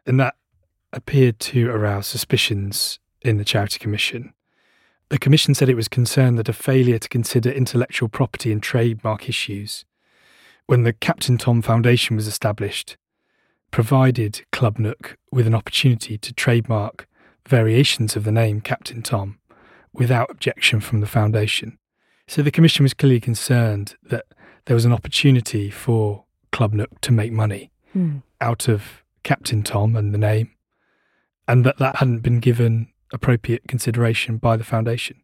And 0.05 0.19
that 0.19 0.35
appeared 0.91 1.39
to 1.39 1.69
arouse 1.69 2.07
suspicions 2.07 2.99
in 3.21 3.37
the 3.37 3.45
Charity 3.45 3.79
Commission. 3.79 4.33
The 5.09 5.19
Commission 5.19 5.53
said 5.53 5.69
it 5.69 5.75
was 5.75 5.87
concerned 5.87 6.39
that 6.39 6.49
a 6.49 6.53
failure 6.53 6.99
to 6.99 7.09
consider 7.09 7.51
intellectual 7.51 8.09
property 8.09 8.51
and 8.51 8.61
trademark 8.61 9.29
issues 9.29 9.85
when 10.65 10.83
the 10.83 10.93
Captain 10.93 11.37
Tom 11.37 11.61
Foundation 11.61 12.15
was 12.15 12.27
established 12.27 12.97
provided 13.73 14.45
Club 14.51 14.77
Nook 14.77 15.17
with 15.31 15.47
an 15.47 15.55
opportunity 15.55 16.15
to 16.19 16.31
trademark 16.31 17.07
variations 17.49 18.15
of 18.15 18.23
the 18.23 18.31
name 18.31 18.61
Captain 18.61 19.01
Tom 19.01 19.39
without 19.91 20.29
objection 20.29 20.79
from 20.79 20.99
the 21.01 21.07
foundation. 21.07 21.79
So 22.27 22.43
the 22.43 22.51
Commission 22.51 22.83
was 22.83 22.93
clearly 22.93 23.19
concerned 23.19 23.95
that 24.03 24.25
there 24.65 24.75
was 24.75 24.85
an 24.85 24.93
opportunity 24.93 25.71
for 25.71 26.23
Club 26.51 26.73
Nook 26.73 27.01
to 27.01 27.11
make 27.11 27.31
money 27.33 27.71
Hmm. 27.93 28.17
out 28.39 28.67
of 28.67 29.03
Captain 29.23 29.63
Tom 29.63 29.95
and 29.95 30.13
the 30.13 30.19
name, 30.19 30.51
and 31.47 31.65
that 31.65 31.79
that 31.79 31.95
hadn't 31.95 32.19
been 32.19 32.39
given 32.39 32.89
appropriate 33.11 33.67
consideration 33.67 34.37
by 34.37 34.55
the 34.55 34.63
foundation. 34.63 35.17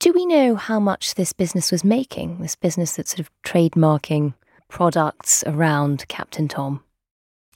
Do 0.00 0.12
we 0.12 0.26
know 0.26 0.56
how 0.56 0.80
much 0.80 1.14
this 1.14 1.32
business 1.32 1.70
was 1.70 1.84
making? 1.84 2.38
This 2.40 2.56
business 2.56 2.96
that's 2.96 3.10
sort 3.12 3.20
of 3.20 3.30
trademarking 3.44 4.34
products 4.68 5.44
around 5.46 6.06
Captain 6.08 6.48
Tom? 6.48 6.82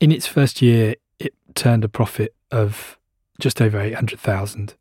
In 0.00 0.12
its 0.12 0.26
first 0.26 0.61
year, 0.61 0.97
it 1.19 1.35
turned 1.55 1.85
a 1.85 1.88
profit 1.88 2.35
of 2.50 2.99
just 3.41 3.61
over 3.61 3.81
800,000. 3.81 4.75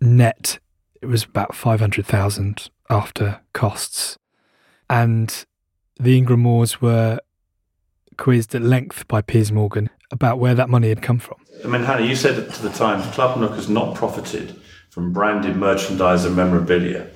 Net, 0.00 0.58
it 1.00 1.06
was 1.06 1.24
about 1.24 1.54
500,000 1.54 2.70
after 2.90 3.40
costs. 3.52 4.18
And 4.90 5.44
the 5.98 6.18
Ingram 6.18 6.40
Moores 6.40 6.80
were 6.80 7.20
quizzed 8.16 8.54
at 8.54 8.62
length 8.62 9.06
by 9.08 9.22
Piers 9.22 9.52
Morgan 9.52 9.90
about 10.10 10.38
where 10.38 10.54
that 10.54 10.68
money 10.68 10.88
had 10.88 11.02
come 11.02 11.18
from. 11.18 11.38
I 11.64 11.68
mean, 11.68 11.82
Hannah, 11.82 12.04
you 12.04 12.16
said 12.16 12.52
to 12.52 12.62
the 12.62 12.70
time, 12.70 13.02
Club 13.12 13.38
Nook 13.38 13.52
has 13.52 13.68
not 13.68 13.94
profited 13.94 14.60
from 14.90 15.12
branded 15.12 15.56
merchandise 15.56 16.24
and 16.24 16.36
memorabilia. 16.36 17.08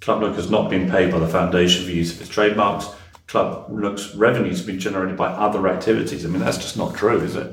Club 0.00 0.20
Nook 0.20 0.36
has 0.36 0.50
not 0.50 0.70
been 0.70 0.88
paid 0.90 1.10
by 1.10 1.18
the 1.18 1.26
foundation 1.26 1.84
for 1.84 1.90
use 1.90 2.14
of 2.14 2.20
its 2.20 2.30
trademarks. 2.30 2.86
Club 3.26 3.70
Nook's 3.70 4.14
revenues 4.14 4.62
been 4.62 4.78
generated 4.78 5.16
by 5.16 5.28
other 5.28 5.66
activities. 5.68 6.24
I 6.24 6.28
mean, 6.28 6.40
that's 6.40 6.58
just 6.58 6.76
not 6.76 6.94
true, 6.94 7.20
is 7.20 7.36
it? 7.36 7.52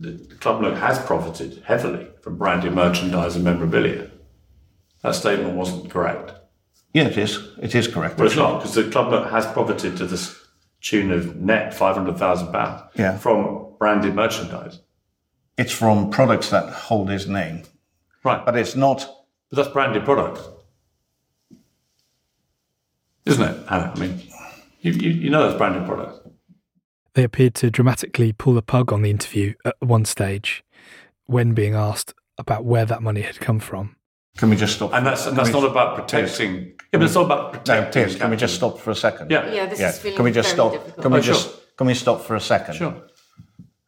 The 0.00 0.12
Club 0.40 0.60
Nook 0.60 0.76
has 0.78 0.98
profited 0.98 1.62
heavily 1.64 2.08
from 2.22 2.36
branded 2.36 2.72
merchandise 2.74 3.36
and 3.36 3.44
memorabilia. 3.44 4.10
That 5.02 5.14
statement 5.14 5.54
wasn't 5.54 5.90
correct. 5.90 6.32
Yeah, 6.92 7.04
it 7.08 7.16
is. 7.16 7.38
It 7.60 7.74
is 7.74 7.88
correct. 7.88 8.18
Well, 8.18 8.26
it's 8.26 8.36
not, 8.36 8.58
because 8.58 8.74
the 8.74 8.90
Club 8.90 9.10
Nook 9.10 9.30
has 9.30 9.46
profited 9.46 9.96
to 9.98 10.06
the 10.06 10.16
s- 10.16 10.36
tune 10.80 11.10
of 11.12 11.36
net 11.36 11.72
£500,000 11.72 12.88
Yeah. 12.94 13.16
from 13.18 13.74
branded 13.78 14.14
merchandise. 14.14 14.80
It's 15.56 15.72
from 15.72 16.10
products 16.10 16.50
that 16.50 16.72
hold 16.72 17.08
his 17.08 17.28
name. 17.28 17.62
Right. 18.24 18.44
But 18.44 18.56
it's 18.56 18.74
not. 18.74 19.08
But 19.50 19.56
that's 19.56 19.68
branded 19.68 20.04
products. 20.04 20.42
Isn't 23.24 23.44
it? 23.48 23.64
I 23.70 23.94
mean, 23.98 24.20
you, 24.82 24.92
you, 24.92 25.10
you 25.10 25.30
know 25.30 25.42
that's 25.46 25.56
branded 25.58 25.86
products. 25.86 26.18
They 27.14 27.24
appeared 27.24 27.54
to 27.56 27.70
dramatically 27.70 28.32
pull 28.32 28.54
the 28.54 28.62
plug 28.62 28.92
on 28.92 29.02
the 29.02 29.10
interview 29.10 29.54
at 29.64 29.74
one 29.80 30.04
stage 30.04 30.64
when 31.26 31.52
being 31.54 31.74
asked 31.74 32.14
about 32.38 32.64
where 32.64 32.84
that 32.86 33.02
money 33.02 33.20
had 33.22 33.38
come 33.40 33.58
from. 33.60 33.96
Can 34.38 34.48
we 34.48 34.56
just 34.56 34.76
stop? 34.76 34.94
And 34.94 35.06
that's, 35.06 35.26
and 35.26 35.36
that's 35.36 35.50
not 35.50 35.62
about 35.64 35.94
protecting. 35.94 36.54
Yeah, 36.92 36.98
but 36.98 37.02
it's 37.02 37.14
not 37.14 37.26
about 37.26 37.52
No, 37.52 37.58
protecting. 37.84 38.18
Can 38.18 38.30
we 38.30 38.36
just 38.36 38.54
stop 38.54 38.78
for 38.78 38.90
a 38.90 38.94
second? 38.94 39.30
Yeah. 39.30 39.52
Yeah, 39.52 39.66
this 39.66 39.78
is 39.80 39.98
feeling 39.98 40.16
Can 40.16 40.24
we 40.24 40.32
just 40.32 40.48
very 40.48 40.56
stop? 40.56 40.72
difficult. 40.72 41.02
Can 41.02 41.12
we 41.12 41.18
Oh, 41.18 41.22
sure. 41.22 41.34
just? 41.34 41.76
Can 41.76 41.86
we 41.86 41.94
stop 41.94 42.22
for 42.22 42.34
a 42.34 42.40
second? 42.40 42.74
Sure. 42.74 42.94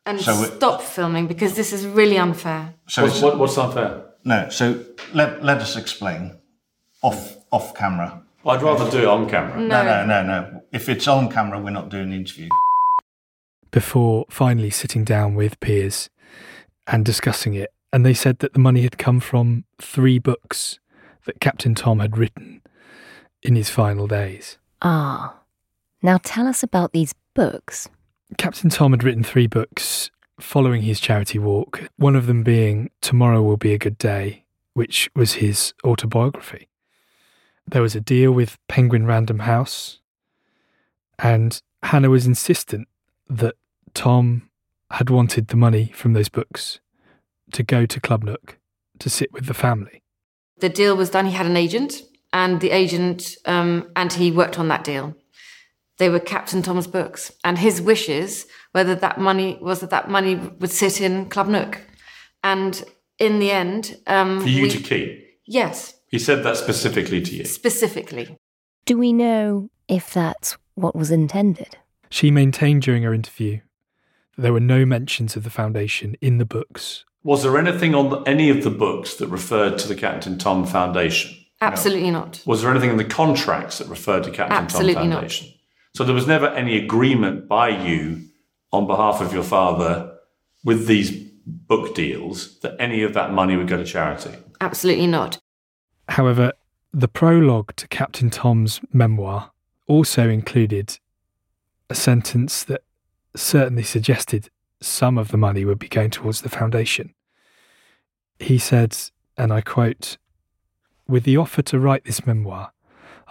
and 0.04 0.20
So 0.20 0.32
it- 0.42 0.56
stop 0.56 0.82
filming 0.82 1.26
because 1.26 1.54
this 1.54 1.72
is 1.72 1.86
really 1.86 2.18
unfair. 2.18 2.74
So 2.88 3.04
What's, 3.04 3.22
what, 3.22 3.38
what's 3.38 3.56
unfair? 3.56 4.04
No, 4.26 4.48
so 4.50 4.84
let, 5.14 5.42
let 5.42 5.58
us 5.58 5.76
explain 5.76 6.38
off 7.02 7.36
off 7.50 7.74
camera. 7.74 8.22
I'd 8.46 8.62
rather 8.62 8.90
do 8.90 8.98
it 8.98 9.06
on 9.06 9.28
camera. 9.28 9.58
No, 9.58 9.82
no, 9.84 10.04
no, 10.04 10.22
no. 10.22 10.62
If 10.72 10.88
it's 10.88 11.08
on 11.08 11.30
camera, 11.30 11.58
we're 11.60 11.70
not 11.70 11.88
doing 11.88 12.10
the 12.10 12.16
interview. 12.16 12.48
before 13.70 14.24
finally 14.30 14.70
sitting 14.70 15.02
down 15.04 15.34
with 15.34 15.58
Piers 15.60 16.08
and 16.86 17.04
discussing 17.04 17.54
it. 17.54 17.70
And 17.92 18.04
they 18.06 18.14
said 18.14 18.38
that 18.40 18.52
the 18.52 18.58
money 18.60 18.82
had 18.82 18.98
come 18.98 19.18
from 19.20 19.64
three 19.80 20.18
books 20.18 20.78
that 21.26 21.40
Captain 21.40 21.74
Tom 21.74 21.98
had 22.00 22.16
written 22.16 22.60
in 23.42 23.56
his 23.56 23.70
final 23.70 24.06
days. 24.06 24.58
Ah. 24.82 25.38
Now 26.02 26.18
tell 26.22 26.46
us 26.46 26.62
about 26.62 26.92
these 26.92 27.14
books. 27.34 27.88
Captain 28.36 28.68
Tom 28.70 28.92
had 28.92 29.02
written 29.02 29.22
three 29.24 29.46
books 29.46 30.10
following 30.38 30.82
his 30.82 31.00
charity 31.00 31.38
walk, 31.38 31.82
one 31.96 32.14
of 32.16 32.26
them 32.26 32.42
being 32.42 32.90
Tomorrow 33.00 33.42
Will 33.42 33.56
Be 33.56 33.72
a 33.72 33.78
Good 33.78 33.96
Day, 33.98 34.44
which 34.74 35.08
was 35.16 35.34
his 35.34 35.72
autobiography. 35.84 36.68
There 37.66 37.82
was 37.82 37.94
a 37.94 38.00
deal 38.00 38.32
with 38.32 38.58
Penguin 38.68 39.06
Random 39.06 39.40
House, 39.40 40.00
and 41.18 41.60
Hannah 41.82 42.10
was 42.10 42.26
insistent 42.26 42.88
that 43.28 43.54
Tom 43.94 44.50
had 44.90 45.10
wanted 45.10 45.48
the 45.48 45.56
money 45.56 45.90
from 45.94 46.12
those 46.12 46.28
books 46.28 46.80
to 47.52 47.62
go 47.62 47.86
to 47.86 48.00
Club 48.00 48.22
Nook 48.22 48.58
to 48.98 49.08
sit 49.10 49.32
with 49.32 49.46
the 49.46 49.54
family. 49.54 50.02
The 50.58 50.68
deal 50.68 50.96
was 50.96 51.10
done. 51.10 51.26
He 51.26 51.32
had 51.32 51.46
an 51.46 51.56
agent, 51.56 52.02
and 52.32 52.60
the 52.60 52.70
agent 52.70 53.36
um, 53.46 53.90
and 53.96 54.12
he 54.12 54.30
worked 54.30 54.58
on 54.58 54.68
that 54.68 54.84
deal. 54.84 55.14
They 55.98 56.08
were 56.08 56.20
Captain 56.20 56.60
Tom's 56.62 56.86
books, 56.86 57.32
and 57.44 57.58
his 57.58 57.80
wishes 57.80 58.46
whether 58.72 58.94
that 58.96 59.18
money 59.18 59.58
was 59.60 59.80
that 59.80 59.90
that 59.90 60.10
money 60.10 60.34
would 60.34 60.70
sit 60.70 61.00
in 61.00 61.28
Club 61.30 61.48
Nook, 61.48 61.80
and 62.42 62.84
in 63.18 63.38
the 63.38 63.50
end, 63.52 63.96
um, 64.06 64.40
For 64.42 64.48
you 64.48 64.62
we- 64.64 64.70
to 64.70 64.80
keep. 64.80 65.38
yes, 65.46 65.93
He 66.14 66.20
said 66.20 66.44
that 66.44 66.56
specifically 66.56 67.20
to 67.22 67.34
you. 67.34 67.44
specifically. 67.44 68.36
Do 68.84 68.96
we 68.96 69.12
know 69.12 69.68
if 69.88 70.14
that's 70.14 70.56
what 70.76 70.94
was 70.94 71.10
intended? 71.10 71.76
She 72.08 72.30
maintained 72.30 72.82
during 72.82 73.02
her 73.02 73.12
interview 73.12 73.62
that 74.36 74.42
there 74.42 74.52
were 74.52 74.60
no 74.60 74.86
mentions 74.86 75.34
of 75.34 75.42
the 75.42 75.50
foundation 75.50 76.14
in 76.20 76.38
the 76.38 76.44
books. 76.44 77.04
Was 77.24 77.42
there 77.42 77.58
anything 77.58 77.96
on 77.96 78.10
the, 78.10 78.18
any 78.30 78.48
of 78.48 78.62
the 78.62 78.70
books 78.70 79.16
that 79.16 79.26
referred 79.26 79.76
to 79.78 79.88
the 79.88 79.96
Captain 79.96 80.38
Tom 80.38 80.64
Foundation? 80.66 81.36
Absolutely 81.60 82.12
not. 82.12 82.40
Was 82.46 82.62
there 82.62 82.70
anything 82.70 82.90
in 82.90 82.96
the 82.96 83.04
contracts 83.04 83.78
that 83.78 83.88
referred 83.88 84.22
to 84.22 84.30
Captain 84.30 84.56
Absolutely 84.56 84.94
Tom 84.94 85.10
not. 85.10 85.16
Foundation? 85.16 85.52
So 85.96 86.04
there 86.04 86.14
was 86.14 86.28
never 86.28 86.46
any 86.46 86.76
agreement 86.76 87.48
by 87.48 87.70
you 87.70 88.28
on 88.70 88.86
behalf 88.86 89.20
of 89.20 89.32
your 89.32 89.42
father 89.42 90.16
with 90.62 90.86
these 90.86 91.10
book 91.44 91.96
deals 91.96 92.60
that 92.60 92.76
any 92.78 93.02
of 93.02 93.14
that 93.14 93.32
money 93.32 93.56
would 93.56 93.66
go 93.66 93.78
to 93.78 93.84
charity. 93.84 94.30
Absolutely 94.60 95.08
not. 95.08 95.40
However, 96.08 96.52
the 96.92 97.08
prologue 97.08 97.74
to 97.76 97.88
Captain 97.88 98.30
Tom's 98.30 98.80
memoir 98.92 99.50
also 99.86 100.28
included 100.28 100.98
a 101.90 101.94
sentence 101.94 102.64
that 102.64 102.82
certainly 103.34 103.82
suggested 103.82 104.48
some 104.80 105.18
of 105.18 105.28
the 105.28 105.36
money 105.36 105.64
would 105.64 105.78
be 105.78 105.88
going 105.88 106.10
towards 106.10 106.42
the 106.42 106.48
foundation. 106.48 107.14
He 108.38 108.58
said, 108.58 108.96
and 109.36 109.52
I 109.52 109.60
quote, 109.60 110.18
With 111.08 111.24
the 111.24 111.36
offer 111.36 111.62
to 111.62 111.78
write 111.78 112.04
this 112.04 112.26
memoir, 112.26 112.72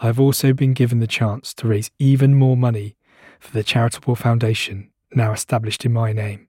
I 0.01 0.08
have 0.08 0.20
also 0.20 0.53
been 0.53 0.74
given 0.74 1.00
the 1.00 1.08
chance 1.08 1.53
to 1.56 1.68
raise 1.68 1.92
even 2.00 2.36
more 2.36 2.58
money 2.58 2.96
for 3.39 3.51
the 3.51 3.63
charitable 3.63 4.15
foundation 4.15 4.89
now 5.15 5.32
established 5.32 5.86
in 5.86 5.94
my 5.94 6.12
name. 6.12 6.48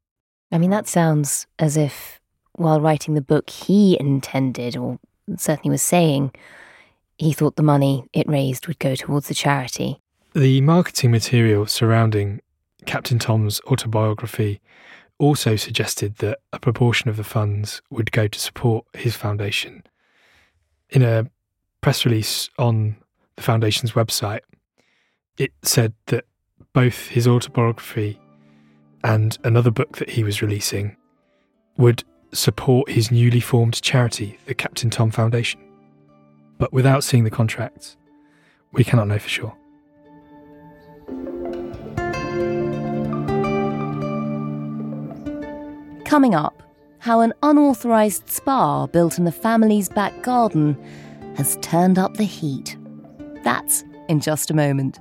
I 0.50 0.58
mean, 0.58 0.70
that 0.70 0.88
sounds 0.88 1.46
as 1.58 1.76
if 1.76 2.20
while 2.52 2.80
writing 2.80 3.14
the 3.14 3.20
book, 3.20 3.50
he 3.50 3.98
intended, 3.98 4.76
or 4.76 4.98
certainly 5.36 5.70
was 5.70 5.82
saying, 5.82 6.32
he 7.18 7.32
thought 7.32 7.56
the 7.56 7.62
money 7.62 8.04
it 8.12 8.28
raised 8.28 8.66
would 8.66 8.78
go 8.78 8.94
towards 8.94 9.28
the 9.28 9.34
charity. 9.34 10.00
The 10.34 10.60
marketing 10.60 11.12
material 11.12 11.66
surrounding 11.66 12.40
Captain 12.86 13.18
Tom's 13.18 13.60
autobiography 13.66 14.60
also 15.18 15.56
suggested 15.56 16.16
that 16.16 16.40
a 16.52 16.58
proportion 16.58 17.08
of 17.08 17.16
the 17.16 17.24
funds 17.24 17.80
would 17.90 18.10
go 18.10 18.26
to 18.26 18.38
support 18.38 18.84
his 18.94 19.14
foundation. 19.14 19.84
In 20.90 21.02
a 21.02 21.30
press 21.80 22.04
release 22.04 22.50
on 22.58 22.96
the 23.36 23.42
foundation's 23.42 23.92
website, 23.92 24.40
it 25.38 25.52
said 25.62 25.94
that 26.06 26.24
both 26.72 27.08
his 27.08 27.28
autobiography 27.28 28.20
and 29.04 29.38
another 29.44 29.70
book 29.70 29.98
that 29.98 30.10
he 30.10 30.24
was 30.24 30.42
releasing 30.42 30.96
would 31.76 32.02
support 32.34 32.90
his 32.90 33.10
newly 33.10 33.40
formed 33.40 33.80
charity, 33.80 34.38
the 34.46 34.54
Captain 34.54 34.90
Tom 34.90 35.10
Foundation. 35.10 35.60
But 36.58 36.72
without 36.72 37.04
seeing 37.04 37.24
the 37.24 37.30
contracts, 37.30 37.96
we 38.72 38.84
cannot 38.84 39.08
know 39.08 39.18
for 39.18 39.28
sure. 39.28 39.56
Coming 46.04 46.34
up, 46.34 46.62
how 46.98 47.20
an 47.20 47.32
unauthorised 47.42 48.28
spa 48.30 48.86
built 48.86 49.18
in 49.18 49.24
the 49.24 49.32
family's 49.32 49.88
back 49.88 50.22
garden 50.22 50.76
has 51.36 51.58
turned 51.60 51.98
up 51.98 52.16
the 52.16 52.24
heat. 52.24 52.76
That's 53.42 53.84
in 54.08 54.20
just 54.20 54.50
a 54.50 54.54
moment. 54.54 55.00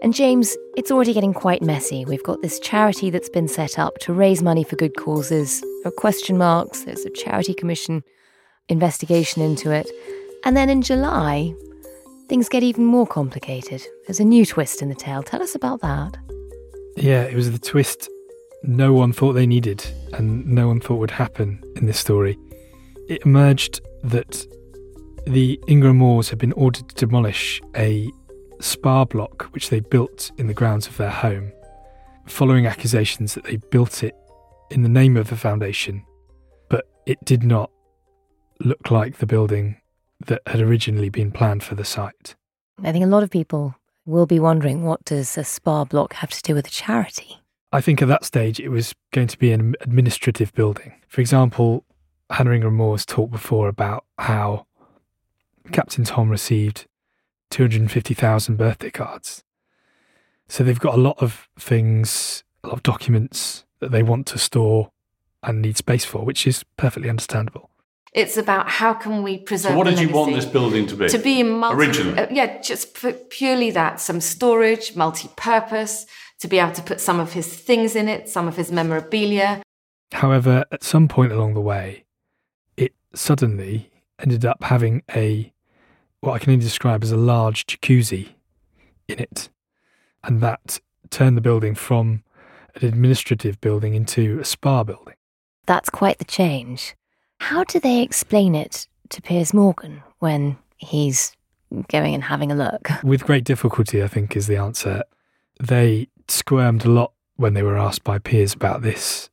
And 0.00 0.14
James, 0.14 0.56
it's 0.76 0.92
already 0.92 1.12
getting 1.12 1.34
quite 1.34 1.60
messy. 1.60 2.04
We've 2.04 2.22
got 2.22 2.40
this 2.40 2.60
charity 2.60 3.10
that's 3.10 3.28
been 3.28 3.48
set 3.48 3.78
up 3.78 3.98
to 3.98 4.12
raise 4.12 4.42
money 4.42 4.62
for 4.62 4.76
good 4.76 4.96
causes. 4.96 5.60
There 5.60 5.86
are 5.86 5.90
question 5.90 6.38
marks, 6.38 6.84
there's 6.84 7.04
a 7.04 7.10
charity 7.10 7.52
commission 7.52 8.04
investigation 8.68 9.42
into 9.42 9.72
it. 9.72 9.90
And 10.44 10.56
then 10.56 10.70
in 10.70 10.82
July, 10.82 11.52
things 12.28 12.48
get 12.48 12.62
even 12.62 12.84
more 12.84 13.06
complicated. 13.06 13.82
There's 14.06 14.20
a 14.20 14.24
new 14.24 14.46
twist 14.46 14.82
in 14.82 14.88
the 14.88 14.94
tale. 14.94 15.24
Tell 15.24 15.42
us 15.42 15.56
about 15.56 15.80
that. 15.80 16.16
Yeah, 16.96 17.22
it 17.22 17.34
was 17.34 17.50
the 17.50 17.58
twist 17.58 18.08
no 18.62 18.92
one 18.92 19.12
thought 19.12 19.32
they 19.34 19.46
needed 19.46 19.84
and 20.14 20.46
no 20.46 20.68
one 20.68 20.80
thought 20.80 20.96
would 20.96 21.10
happen 21.10 21.62
in 21.76 21.86
this 21.86 21.98
story. 21.98 22.36
It 23.08 23.24
emerged 23.24 23.80
that 24.02 24.46
the 25.26 25.60
Ingram 25.68 25.98
Moores 25.98 26.28
had 26.28 26.38
been 26.38 26.52
ordered 26.52 26.88
to 26.88 27.06
demolish 27.06 27.60
a 27.76 28.10
spa 28.60 29.04
block 29.04 29.44
which 29.52 29.70
they 29.70 29.80
built 29.80 30.30
in 30.38 30.46
the 30.46 30.54
grounds 30.54 30.86
of 30.86 30.96
their 30.96 31.10
home, 31.10 31.52
following 32.26 32.66
accusations 32.66 33.34
that 33.34 33.44
they 33.44 33.56
built 33.56 34.02
it 34.02 34.14
in 34.70 34.82
the 34.82 34.88
name 34.88 35.16
of 35.16 35.28
the 35.28 35.36
foundation, 35.36 36.04
but 36.68 36.86
it 37.06 37.22
did 37.24 37.42
not 37.42 37.70
look 38.60 38.90
like 38.90 39.18
the 39.18 39.26
building 39.26 39.80
that 40.26 40.42
had 40.46 40.60
originally 40.60 41.08
been 41.08 41.30
planned 41.30 41.62
for 41.62 41.74
the 41.74 41.84
site. 41.84 42.34
I 42.82 42.92
think 42.92 43.04
a 43.04 43.08
lot 43.08 43.22
of 43.22 43.30
people 43.30 43.74
will 44.04 44.26
be 44.26 44.40
wondering 44.40 44.84
what 44.84 45.04
does 45.04 45.36
a 45.36 45.44
spa 45.44 45.84
block 45.84 46.14
have 46.14 46.30
to 46.30 46.42
do 46.42 46.54
with 46.54 46.66
a 46.66 46.70
charity? 46.70 47.38
I 47.72 47.80
think 47.80 48.00
at 48.00 48.08
that 48.08 48.24
stage 48.24 48.58
it 48.58 48.70
was 48.70 48.94
going 49.12 49.28
to 49.28 49.38
be 49.38 49.52
an 49.52 49.74
administrative 49.80 50.52
building. 50.54 50.94
For 51.08 51.20
example, 51.20 51.84
Hannah 52.30 52.52
Ingram 52.52 52.74
Moore's 52.74 53.04
talked 53.04 53.30
before 53.30 53.68
about 53.68 54.04
how 54.18 54.66
Captain 55.72 56.04
Tom 56.04 56.30
received 56.30 56.86
250,000 57.50 58.56
birthday 58.56 58.90
cards. 58.90 59.44
So 60.48 60.64
they've 60.64 60.78
got 60.78 60.94
a 60.94 61.00
lot 61.00 61.16
of 61.18 61.48
things, 61.58 62.44
a 62.64 62.68
lot 62.68 62.74
of 62.74 62.82
documents 62.82 63.64
that 63.80 63.90
they 63.90 64.02
want 64.02 64.26
to 64.28 64.38
store 64.38 64.90
and 65.42 65.62
need 65.62 65.76
space 65.76 66.04
for, 66.04 66.24
which 66.24 66.46
is 66.46 66.64
perfectly 66.76 67.08
understandable. 67.08 67.70
It's 68.14 68.36
about 68.36 68.68
how 68.70 68.94
can 68.94 69.22
we 69.22 69.38
preserve. 69.38 69.72
So 69.72 69.76
what 69.76 69.84
the 69.84 69.90
did 69.90 70.00
you 70.00 70.08
want 70.08 70.34
this 70.34 70.46
building 70.46 70.86
to 70.86 70.96
be? 70.96 71.08
To 71.08 71.18
be 71.18 71.42
a 71.42 71.44
multi- 71.44 71.76
Originally? 71.76 72.18
uh, 72.18 72.26
yeah, 72.30 72.60
just 72.62 72.94
pu- 72.94 73.12
purely 73.12 73.70
that. 73.72 74.00
Some 74.00 74.20
storage, 74.20 74.96
multi-purpose, 74.96 76.06
to 76.40 76.48
be 76.48 76.58
able 76.58 76.72
to 76.72 76.82
put 76.82 77.00
some 77.00 77.20
of 77.20 77.34
his 77.34 77.46
things 77.54 77.94
in 77.94 78.08
it, 78.08 78.28
some 78.28 78.48
of 78.48 78.56
his 78.56 78.72
memorabilia. 78.72 79.62
However, 80.12 80.64
at 80.72 80.82
some 80.82 81.06
point 81.06 81.32
along 81.32 81.52
the 81.54 81.60
way, 81.60 82.06
it 82.78 82.94
suddenly 83.14 83.90
ended 84.18 84.44
up 84.44 84.64
having 84.64 85.02
a 85.14 85.52
what 86.20 86.32
I 86.32 86.38
can 86.38 86.52
only 86.52 86.64
describe 86.64 87.02
as 87.02 87.12
a 87.12 87.16
large 87.16 87.66
jacuzzi 87.66 88.30
in 89.08 89.18
it. 89.18 89.48
And 90.24 90.40
that 90.40 90.80
turned 91.10 91.36
the 91.36 91.42
building 91.42 91.74
from 91.74 92.22
an 92.74 92.86
administrative 92.86 93.60
building 93.60 93.94
into 93.94 94.38
a 94.40 94.44
spa 94.44 94.84
building. 94.84 95.14
That's 95.66 95.90
quite 95.90 96.18
the 96.18 96.24
change. 96.24 96.94
How 97.40 97.64
do 97.64 97.78
they 97.78 98.02
explain 98.02 98.54
it 98.54 98.88
to 99.10 99.22
Piers 99.22 99.54
Morgan 99.54 100.02
when 100.18 100.56
he's 100.76 101.32
going 101.88 102.14
and 102.14 102.24
having 102.24 102.50
a 102.50 102.54
look? 102.54 102.90
With 103.02 103.24
great 103.24 103.44
difficulty, 103.44 104.02
I 104.02 104.08
think, 104.08 104.36
is 104.36 104.46
the 104.46 104.56
answer. 104.56 105.02
They 105.60 106.08
squirmed 106.26 106.84
a 106.84 106.90
lot 106.90 107.12
when 107.36 107.54
they 107.54 107.62
were 107.62 107.78
asked 107.78 108.04
by 108.04 108.18
Piers 108.18 108.54
about 108.54 108.82
this. 108.82 109.30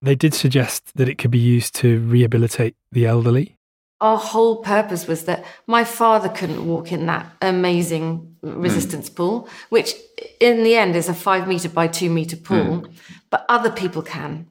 They 0.00 0.14
did 0.14 0.34
suggest 0.34 0.96
that 0.96 1.08
it 1.08 1.18
could 1.18 1.30
be 1.30 1.38
used 1.38 1.74
to 1.76 2.00
rehabilitate 2.00 2.76
the 2.92 3.06
elderly. 3.06 3.57
Our 4.00 4.16
whole 4.16 4.56
purpose 4.62 5.06
was 5.08 5.24
that 5.24 5.44
my 5.66 5.82
father 5.84 6.28
couldn't 6.28 6.64
walk 6.66 6.92
in 6.92 7.06
that 7.06 7.26
amazing 7.42 8.36
resistance 8.42 9.10
pool, 9.10 9.48
which 9.70 9.94
in 10.40 10.62
the 10.62 10.76
end 10.76 10.94
is 10.94 11.08
a 11.08 11.14
five 11.14 11.48
meter 11.48 11.68
by 11.68 11.88
two 11.88 12.08
meter 12.08 12.36
pool, 12.36 12.86
but 13.30 13.44
other 13.48 13.70
people 13.70 14.02
can. 14.02 14.46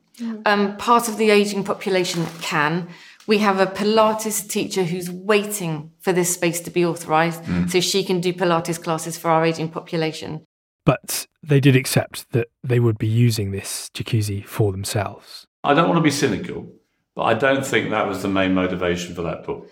Um, 0.46 0.76
part 0.78 1.08
of 1.08 1.18
the 1.18 1.30
aging 1.30 1.64
population 1.64 2.26
can. 2.42 2.88
We 3.28 3.38
have 3.40 3.60
a 3.60 3.66
Pilates 3.68 4.48
teacher 4.50 4.84
who's 4.84 5.10
waiting 5.12 5.92
for 6.00 6.12
this 6.14 6.34
space 6.34 6.60
to 6.62 6.72
be 6.72 6.86
authorised 6.86 7.44
Mm. 7.44 7.70
so 7.70 7.80
she 7.82 8.04
can 8.04 8.20
do 8.22 8.34
Pilates 8.34 8.82
classes 8.82 9.18
for 9.18 9.30
our 9.30 9.46
aging 9.46 9.70
population. 9.70 10.44
But 10.86 11.28
they 11.44 11.60
did 11.60 11.76
accept 11.76 12.32
that 12.32 12.48
they 12.64 12.80
would 12.80 12.98
be 12.98 13.08
using 13.08 13.52
this 13.52 13.90
jacuzzi 13.94 14.46
for 14.46 14.72
themselves. 14.72 15.46
I 15.64 15.74
don't 15.74 15.88
want 15.90 15.98
to 15.98 16.04
be 16.04 16.12
cynical, 16.12 16.68
but 17.18 17.24
I 17.24 17.34
don't 17.34 17.66
think 17.66 17.90
that 17.90 18.08
was 18.08 18.22
the 18.22 18.28
main 18.28 18.54
motivation 18.54 19.16
for 19.16 19.24
that 19.24 19.44
pool. 19.44 19.66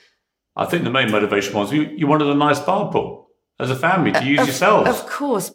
I 0.55 0.65
think 0.65 0.83
the 0.83 0.89
main 0.89 1.11
motivation 1.11 1.53
was 1.53 1.71
you, 1.71 1.83
you 1.83 2.07
wanted 2.07 2.27
a 2.27 2.33
nice 2.33 2.59
bar 2.59 2.91
pool 2.91 3.27
as 3.59 3.69
a 3.69 3.75
family 3.75 4.11
to 4.13 4.17
uh, 4.17 4.23
use 4.23 4.39
Of- 4.41 4.47
yourselves. 4.47 4.89
Of 4.89 5.05
course. 5.07 5.53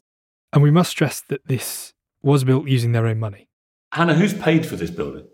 And 0.53 0.63
we 0.63 0.71
must 0.71 0.91
stress 0.91 1.21
that 1.23 1.47
this 1.49 1.93
was 2.23 2.45
built 2.45 2.69
using 2.69 2.93
their 2.93 3.07
own 3.07 3.19
money. 3.19 3.49
Hannah, 3.93 4.15
who's 4.15 4.33
paid 4.33 4.65
for 4.67 4.77
this 4.77 4.91
building? 4.91 5.27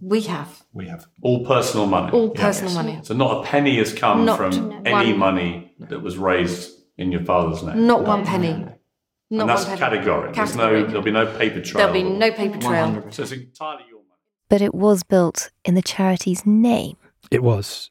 We 0.00 0.22
have. 0.22 0.62
We 0.72 0.88
have. 0.88 1.06
All 1.22 1.44
personal 1.44 1.86
money. 1.86 2.12
All 2.12 2.30
personal 2.30 2.72
money. 2.72 3.00
So 3.02 3.12
not 3.14 3.44
a 3.44 3.48
penny 3.48 3.76
has 3.76 3.92
come 3.92 4.24
Not 4.24 4.38
from 4.38 4.82
any 4.86 5.10
one. 5.12 5.18
money 5.18 5.74
that 5.80 6.00
was 6.02 6.16
raised 6.16 6.70
in 6.96 7.12
your 7.12 7.24
father's 7.24 7.62
name. 7.62 7.86
Not 7.86 8.04
one 8.04 8.24
penny. 8.24 8.52
Not 9.30 9.40
and 9.42 9.48
that's 9.50 9.66
one 9.66 9.76
penny. 9.78 9.98
categoric. 9.98 10.34
There's 10.34 10.56
no, 10.56 10.68
Categoric. 10.70 10.86
there'll 10.88 11.02
be 11.02 11.10
no 11.10 11.26
paper 11.38 11.60
trail. 11.60 11.78
There'll 11.92 11.92
be 11.92 12.18
no 12.18 12.30
paper 12.32 12.58
trail. 12.58 13.06
So 13.10 13.22
it's 13.22 13.32
entirely 13.32 13.84
your 13.90 13.95
But 14.48 14.62
it 14.62 14.74
was 14.74 15.02
built 15.02 15.50
in 15.64 15.74
the 15.74 15.82
charity's 15.82 16.46
name. 16.46 16.96
It 17.30 17.42
was. 17.42 17.90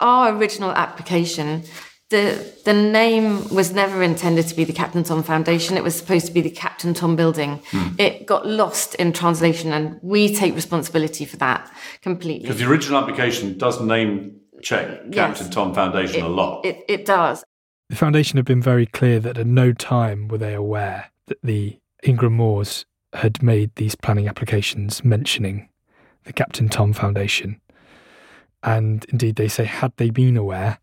Our 0.00 0.36
original 0.36 0.72
application, 0.72 1.62
the 2.10 2.52
the 2.64 2.74
name 2.74 3.48
was 3.48 3.72
never 3.72 4.02
intended 4.02 4.46
to 4.48 4.54
be 4.54 4.64
the 4.64 4.72
Captain 4.72 5.02
Tom 5.02 5.22
Foundation. 5.22 5.76
It 5.76 5.82
was 5.82 5.96
supposed 5.96 6.26
to 6.26 6.32
be 6.32 6.40
the 6.40 6.50
Captain 6.50 6.92
Tom 6.94 7.16
Building. 7.16 7.62
Hmm. 7.70 7.94
It 7.98 8.26
got 8.26 8.46
lost 8.46 8.94
in 8.96 9.12
translation, 9.12 9.72
and 9.72 9.98
we 10.02 10.34
take 10.34 10.54
responsibility 10.54 11.24
for 11.24 11.36
that 11.38 11.70
completely. 12.02 12.46
Because 12.46 12.60
the 12.60 12.68
original 12.68 13.00
application 13.00 13.56
does 13.56 13.80
name 13.80 14.40
check 14.62 15.10
Captain 15.12 15.50
Tom 15.50 15.72
Foundation 15.74 16.22
a 16.22 16.28
lot. 16.28 16.64
It 16.64 16.84
it 16.88 17.06
does. 17.06 17.42
The 17.88 17.96
foundation 17.96 18.36
had 18.36 18.44
been 18.44 18.62
very 18.62 18.86
clear 18.86 19.20
that 19.20 19.38
at 19.38 19.46
no 19.46 19.72
time 19.72 20.28
were 20.28 20.38
they 20.38 20.54
aware 20.54 21.10
that 21.26 21.38
the 21.42 21.78
Ingram 22.02 22.34
Moores 22.34 22.84
had 23.12 23.42
made 23.42 23.74
these 23.76 23.94
planning 23.94 24.28
applications 24.28 25.04
mentioning 25.04 25.68
the 26.26 26.32
Captain 26.32 26.68
Tom 26.68 26.92
Foundation. 26.92 27.60
And 28.62 29.06
indeed, 29.08 29.36
they 29.36 29.48
say, 29.48 29.64
had 29.64 29.92
they 29.96 30.10
been 30.10 30.36
aware, 30.36 30.78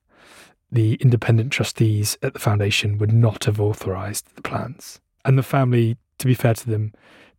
the 0.72 0.96
independent 0.96 1.52
trustees 1.52 2.18
at 2.24 2.34
the 2.34 2.40
foundation 2.40 2.98
would 2.98 3.14
not 3.14 3.44
have 3.44 3.62
authorised 3.62 4.36
the 4.36 4.42
plans. 4.42 5.00
And 5.24 5.38
the 5.38 5.44
family, 5.44 5.98
to 6.18 6.26
be 6.26 6.34
fair 6.34 6.56
to 6.56 6.70
them, 6.70 6.94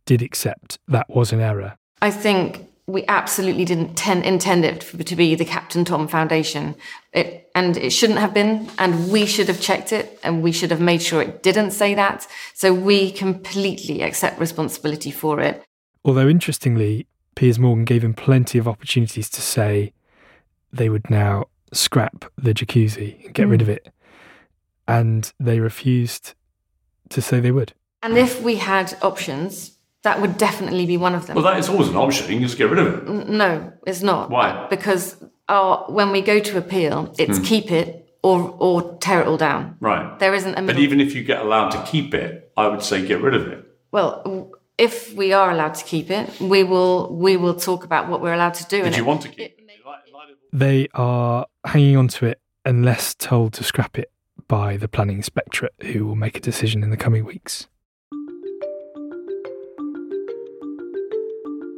did 0.05 0.21
accept 0.21 0.79
that 0.87 1.09
was 1.09 1.33
an 1.33 1.41
error. 1.41 1.77
I 2.01 2.11
think 2.11 2.69
we 2.87 3.03
absolutely 3.07 3.65
didn't 3.65 3.95
ten, 3.95 4.21
intend 4.21 4.63
it 4.63 4.83
for, 4.83 5.01
to 5.01 5.15
be 5.15 5.33
the 5.33 5.45
Captain 5.45 5.83
Tom 5.83 6.07
Foundation. 6.07 6.75
It, 7.11 7.49
and 7.55 7.75
it 7.75 7.89
shouldn't 7.89 8.19
have 8.19 8.33
been, 8.33 8.69
and 8.77 9.11
we 9.11 9.25
should 9.25 9.47
have 9.47 9.59
checked 9.59 9.91
it, 9.91 10.19
and 10.23 10.43
we 10.43 10.51
should 10.51 10.69
have 10.69 10.81
made 10.81 11.01
sure 11.01 11.21
it 11.21 11.41
didn't 11.41 11.71
say 11.71 11.95
that. 11.95 12.27
So 12.53 12.73
we 12.73 13.11
completely 13.11 14.01
accept 14.01 14.39
responsibility 14.39 15.09
for 15.09 15.41
it. 15.41 15.63
Although, 16.03 16.27
interestingly, 16.27 17.07
Piers 17.35 17.59
Morgan 17.59 17.85
gave 17.85 18.03
him 18.03 18.13
plenty 18.13 18.57
of 18.57 18.67
opportunities 18.67 19.29
to 19.29 19.41
say 19.41 19.93
they 20.71 20.89
would 20.89 21.09
now 21.09 21.45
scrap 21.73 22.25
the 22.37 22.53
jacuzzi 22.53 23.25
and 23.25 23.33
get 23.33 23.47
rid 23.47 23.59
Mm. 23.59 23.63
of 23.63 23.69
it. 23.69 23.93
And 24.87 25.31
they 25.39 25.59
refused 25.59 26.33
to 27.09 27.21
say 27.21 27.39
they 27.39 27.51
would. 27.51 27.73
And 28.03 28.17
if 28.17 28.41
we 28.41 28.55
had 28.55 28.95
options, 29.01 29.77
that 30.03 30.21
would 30.21 30.37
definitely 30.37 30.85
be 30.85 30.95
one 30.97 31.15
of 31.15 31.25
them. 31.27 31.35
Well, 31.35 31.43
that 31.45 31.57
is 31.57 31.67
always 31.69 31.89
an 31.89 31.95
option. 31.95 32.27
You 32.31 32.35
can 32.39 32.43
just 32.47 32.57
get 32.57 32.69
rid 32.69 32.79
of 32.79 32.87
it. 33.09 33.27
No, 33.29 33.73
it's 33.87 34.01
not. 34.03 34.29
Why? 34.29 34.67
Because 34.69 35.17
our, 35.49 35.85
when 35.89 36.11
we 36.11 36.21
go 36.21 36.39
to 36.39 36.57
appeal, 36.57 37.13
it's 37.17 37.39
Hmm. 37.39 37.43
keep 37.43 37.71
it 37.71 38.07
or, 38.21 38.55
or 38.59 38.97
tear 38.99 39.21
it 39.21 39.27
all 39.27 39.37
down. 39.37 39.75
Right. 39.79 40.17
There 40.19 40.33
isn't 40.33 40.55
a 40.55 40.61
But 40.61 40.77
even 40.79 41.01
if 41.01 41.15
you 41.15 41.23
get 41.23 41.41
allowed 41.41 41.69
to 41.71 41.81
keep 41.83 42.13
it, 42.13 42.51
I 42.55 42.67
would 42.67 42.83
say 42.83 43.05
get 43.05 43.21
rid 43.21 43.33
of 43.35 43.47
it. 43.47 43.65
Well, 43.91 44.21
w- 44.23 44.51
if 44.77 45.13
we 45.13 45.31
are 45.33 45.51
allowed 45.51 45.75
to 45.75 45.85
keep 45.85 46.11
it, 46.11 46.39
we 46.39 46.63
will 46.63 47.13
we 47.13 47.37
will 47.37 47.55
talk 47.55 47.83
about 47.83 48.09
what 48.09 48.21
we're 48.21 48.33
allowed 48.33 48.55
to 48.55 48.65
do. 48.65 48.83
Did 48.83 48.97
you 48.97 49.03
it- 49.03 49.07
want 49.07 49.21
to 49.21 49.29
keep 49.29 49.39
it? 49.39 49.59
They 50.53 50.87
are 50.93 51.47
hanging 51.65 51.97
on 51.97 52.07
to 52.09 52.27
it 52.27 52.39
unless 52.63 53.13
told 53.13 53.51
to 53.53 53.63
scrap 53.63 53.99
it 53.99 54.09
by 54.47 54.77
the 54.77 54.87
planning 54.87 55.17
inspectorate, 55.17 55.73
who 55.81 56.05
will 56.05 56.15
make 56.15 56.37
a 56.37 56.39
decision 56.39 56.81
in 56.81 56.91
the 56.91 56.97
coming 56.97 57.25
weeks. 57.25 57.67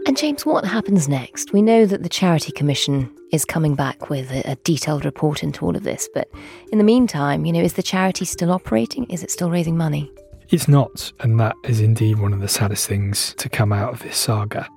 And 0.05 0.15
James, 0.15 0.45
what 0.45 0.63
happens 0.63 1.09
next? 1.09 1.53
We 1.53 1.61
know 1.63 1.85
that 1.87 2.03
the 2.03 2.09
Charity 2.09 2.51
Commission 2.51 3.11
is 3.31 3.45
coming 3.45 3.73
back 3.73 4.09
with 4.09 4.31
a, 4.31 4.51
a 4.51 4.55
detailed 4.57 5.05
report 5.05 5.41
into 5.43 5.65
all 5.65 5.75
of 5.75 5.83
this, 5.83 6.07
but 6.13 6.29
in 6.71 6.77
the 6.77 6.83
meantime, 6.83 7.45
you 7.45 7.51
know, 7.53 7.61
is 7.61 7.73
the 7.73 7.83
charity 7.83 8.25
still 8.25 8.51
operating? 8.51 9.05
Is 9.09 9.23
it 9.23 9.31
still 9.31 9.49
raising 9.49 9.75
money? 9.75 10.11
It's 10.49 10.67
not, 10.67 11.11
and 11.19 11.39
that 11.39 11.55
is 11.65 11.81
indeed 11.81 12.19
one 12.19 12.31
of 12.31 12.39
the 12.39 12.47
saddest 12.47 12.87
things 12.87 13.33
to 13.37 13.49
come 13.49 13.73
out 13.73 13.93
of 13.93 14.01
this 14.01 14.17
saga. 14.17 14.67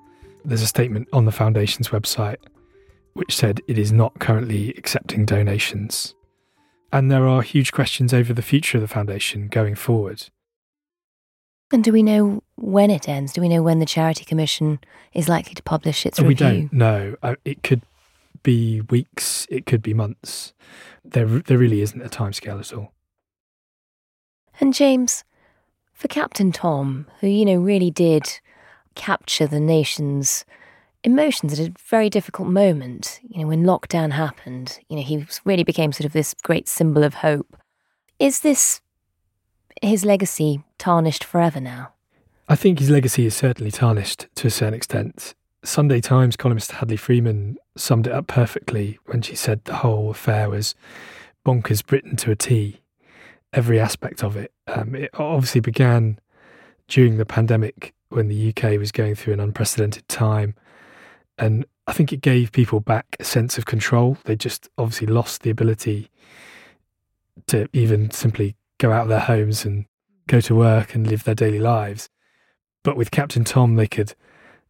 There's 0.44 0.62
a 0.62 0.66
statement 0.66 1.08
on 1.12 1.26
the 1.26 1.32
Foundation's 1.32 1.88
website 1.90 2.38
which 3.12 3.36
said 3.36 3.60
it 3.68 3.78
is 3.78 3.92
not 3.92 4.18
currently 4.18 4.70
accepting 4.70 5.24
donations. 5.24 6.14
And 6.92 7.10
there 7.10 7.26
are 7.26 7.42
huge 7.42 7.72
questions 7.72 8.12
over 8.12 8.32
the 8.32 8.42
future 8.42 8.78
of 8.78 8.82
the 8.82 8.88
Foundation 8.88 9.48
going 9.48 9.74
forward. 9.74 10.28
And 11.72 11.84
do 11.84 11.92
we 11.92 12.02
know 12.02 12.42
when 12.56 12.90
it 12.90 13.08
ends? 13.08 13.32
Do 13.32 13.40
we 13.40 13.48
know 13.48 13.62
when 13.62 13.78
the 13.78 13.86
Charity 13.86 14.24
Commission 14.24 14.80
is 15.12 15.28
likely 15.28 15.54
to 15.54 15.62
publish 15.62 16.04
its 16.04 16.20
we 16.20 16.28
review? 16.28 16.46
We 16.46 16.52
don't 16.52 16.72
know. 16.72 17.16
It 17.44 17.62
could 17.62 17.82
be 18.42 18.80
weeks, 18.80 19.46
it 19.50 19.66
could 19.66 19.82
be 19.82 19.94
months. 19.94 20.52
There, 21.04 21.26
there 21.26 21.58
really 21.58 21.80
isn't 21.80 22.02
a 22.02 22.08
timescale 22.08 22.58
at 22.58 22.72
all. 22.72 22.92
And 24.60 24.74
James, 24.74 25.22
for 26.00 26.08
Captain 26.08 26.50
Tom, 26.50 27.06
who, 27.20 27.26
you 27.26 27.44
know, 27.44 27.56
really 27.56 27.90
did 27.90 28.40
capture 28.94 29.46
the 29.46 29.60
nation's 29.60 30.46
emotions 31.04 31.52
at 31.52 31.68
a 31.68 31.74
very 31.78 32.08
difficult 32.08 32.48
moment, 32.48 33.20
you 33.22 33.42
know, 33.42 33.46
when 33.46 33.64
lockdown 33.64 34.12
happened, 34.12 34.78
you 34.88 34.96
know, 34.96 35.02
he 35.02 35.26
really 35.44 35.62
became 35.62 35.92
sort 35.92 36.06
of 36.06 36.14
this 36.14 36.34
great 36.42 36.68
symbol 36.68 37.04
of 37.04 37.14
hope. 37.14 37.54
Is 38.18 38.40
this 38.40 38.80
his 39.82 40.06
legacy 40.06 40.62
tarnished 40.78 41.22
forever 41.22 41.60
now? 41.60 41.92
I 42.48 42.56
think 42.56 42.78
his 42.78 42.88
legacy 42.88 43.26
is 43.26 43.36
certainly 43.36 43.70
tarnished 43.70 44.26
to 44.36 44.46
a 44.46 44.50
certain 44.50 44.74
extent. 44.74 45.34
Sunday 45.64 46.00
Times 46.00 46.34
columnist 46.34 46.72
Hadley 46.72 46.96
Freeman 46.96 47.58
summed 47.76 48.06
it 48.06 48.14
up 48.14 48.26
perfectly 48.26 48.98
when 49.04 49.20
she 49.20 49.36
said 49.36 49.66
the 49.66 49.76
whole 49.76 50.10
affair 50.10 50.48
was 50.48 50.74
bonkers 51.44 51.84
Britain 51.84 52.16
to 52.16 52.30
a 52.30 52.36
T. 52.36 52.80
Every 53.52 53.80
aspect 53.80 54.22
of 54.22 54.36
it. 54.36 54.52
Um, 54.66 54.94
it 54.94 55.10
obviously 55.14 55.60
began 55.60 56.18
during 56.88 57.16
the 57.16 57.26
pandemic 57.26 57.94
when 58.10 58.28
the 58.28 58.48
UK 58.48 58.78
was 58.78 58.92
going 58.92 59.14
through 59.14 59.34
an 59.34 59.40
unprecedented 59.40 60.06
time. 60.08 60.54
And 61.38 61.64
I 61.86 61.92
think 61.92 62.12
it 62.12 62.20
gave 62.20 62.52
people 62.52 62.80
back 62.80 63.16
a 63.18 63.24
sense 63.24 63.58
of 63.58 63.66
control. 63.66 64.18
They 64.24 64.36
just 64.36 64.68
obviously 64.78 65.06
lost 65.06 65.42
the 65.42 65.50
ability 65.50 66.10
to 67.46 67.68
even 67.72 68.10
simply 68.10 68.56
go 68.78 68.92
out 68.92 69.02
of 69.02 69.08
their 69.08 69.20
homes 69.20 69.64
and 69.64 69.86
go 70.26 70.40
to 70.40 70.54
work 70.54 70.94
and 70.94 71.06
live 71.06 71.24
their 71.24 71.34
daily 71.34 71.58
lives. 71.58 72.08
But 72.82 72.96
with 72.96 73.10
Captain 73.10 73.44
Tom, 73.44 73.76
they 73.76 73.88
could 73.88 74.14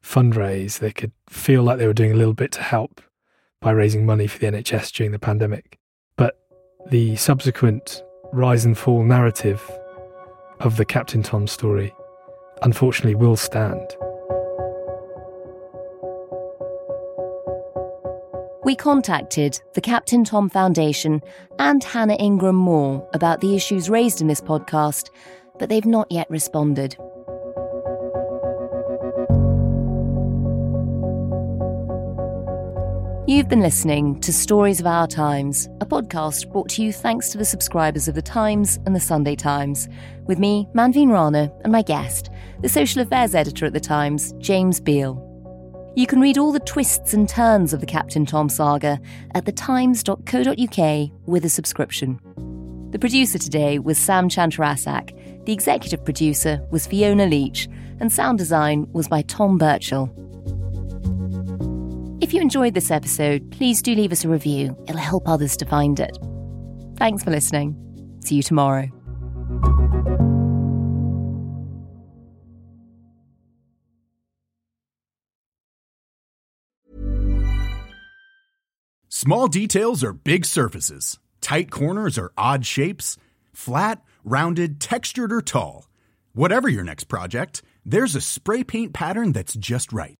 fundraise, 0.03 0.79
they 0.79 0.93
could 0.93 1.13
feel 1.29 1.63
like 1.63 1.79
they 1.79 1.87
were 1.87 1.93
doing 1.93 2.13
a 2.13 2.17
little 2.17 2.35
bit 2.35 2.53
to 2.53 2.63
help 2.63 3.01
by 3.61 3.71
raising 3.71 4.07
money 4.07 4.27
for 4.27 4.39
the 4.39 4.47
NHS 4.47 4.93
during 4.93 5.13
the 5.13 5.19
pandemic. 5.19 5.79
But 6.17 6.39
the 6.89 7.17
subsequent 7.17 8.03
rise 8.33 8.65
and 8.65 8.77
fall 8.77 9.03
narrative 9.03 9.71
of 10.61 10.77
the 10.77 10.85
Captain 10.85 11.23
Tom 11.23 11.47
story, 11.47 11.95
unfortunately, 12.63 13.15
will 13.15 13.37
stand. 13.37 13.97
We 18.63 18.77
contacted 18.77 19.61
the 19.75 19.81
Captain 19.81 20.23
Tom 20.23 20.49
Foundation 20.49 21.23
and 21.59 21.83
Hannah 21.83 22.17
Ingram 22.21 22.57
Moore 22.57 23.09
about 23.15 23.41
the 23.41 23.57
issues 23.57 23.91
raised 23.91 24.21
in 24.21 24.29
this 24.29 24.41
podcast, 24.41 25.11
but 25.59 25.69
they've 25.69 25.87
not 25.87 26.11
yet 26.13 26.31
responded. 26.31 26.97
You've 33.31 33.49
been 33.49 33.61
listening 33.61 34.19
to 34.23 34.33
Stories 34.33 34.81
of 34.81 34.89
Our 34.89 35.07
Times, 35.07 35.69
a 35.81 35.87
podcast 35.87 36.51
brought 36.51 36.69
to 36.71 36.83
you 36.83 36.93
thanks 36.93 37.29
to 37.29 37.39
the 37.39 37.45
subscribers 37.45 38.09
of 38.09 38.17
The 38.17 38.23
Times 38.23 38.81
and 38.87 38.97
The 38.97 38.99
Sunday 38.99 39.37
Times, 39.37 39.89
with 40.27 40.41
me, 40.41 40.67
Manveen 40.75 41.13
Rana, 41.13 41.53
and 41.63 41.71
my 41.71 41.83
guest, 41.83 42.29
the 42.61 42.69
social 42.69 43.03
affairs 43.03 43.37
editor 43.37 43.67
at 43.67 43.73
The 43.73 43.79
Times, 43.79 44.35
James 44.39 44.81
Beal. 44.81 45.15
You 45.95 46.09
can 46.09 46.21
read 46.21 46.39
all 46.39 46.51
the 46.51 46.59
twists 46.59 47.15
and 47.15 47.29
turns 47.29 47.73
of 47.73 47.79
the 47.79 47.87
Captain 47.87 48.27
Tom 48.27 48.49
saga 48.49 49.01
at 49.37 49.45
thetimes.co.uk 49.45 51.11
with 51.25 51.45
a 51.45 51.49
subscription. 51.49 52.19
The 52.91 52.99
producer 52.99 53.39
today 53.39 53.79
was 53.79 53.97
Sam 53.97 54.29
Chantarasak, 54.29 55.45
the 55.47 55.53
executive 55.53 56.05
producer 56.05 56.67
was 56.73 56.85
Fiona 56.85 57.27
Leach, 57.27 57.69
and 58.01 58.13
sound 58.13 58.39
design 58.39 58.89
was 58.91 59.07
by 59.07 59.23
Tom 59.23 59.57
Birchall. 59.57 60.13
If 62.31 62.35
you 62.35 62.43
enjoyed 62.43 62.75
this 62.75 62.93
episode, 62.93 63.51
please 63.51 63.83
do 63.83 63.93
leave 63.93 64.13
us 64.13 64.25
a 64.25 64.29
review. 64.29 64.81
It'll 64.87 65.01
help 65.01 65.27
others 65.27 65.57
to 65.57 65.67
find 65.67 65.99
it. 65.99 66.17
Thanks 66.97 67.25
for 67.25 67.33
listening. 67.33 67.75
See 68.21 68.37
you 68.37 68.45
tomorrow. 68.45 68.89
Small 79.09 79.49
details 79.49 80.05
are 80.05 80.13
big 80.13 80.45
surfaces. 80.45 81.19
Tight 81.41 81.73
corners 81.73 82.17
are 82.17 82.31
odd 82.39 82.65
shapes. 82.65 83.17
Flat, 83.53 84.05
rounded, 84.23 84.81
textured, 84.81 85.33
or 85.33 85.43
tall. 85.43 85.89
Whatever 86.33 86.69
your 86.69 86.85
next 86.85 87.09
project, 87.09 87.63
there's 87.85 88.15
a 88.15 88.21
spray 88.21 88.63
paint 88.63 88.93
pattern 88.93 89.33
that's 89.33 89.55
just 89.55 89.93
right. 89.93 90.20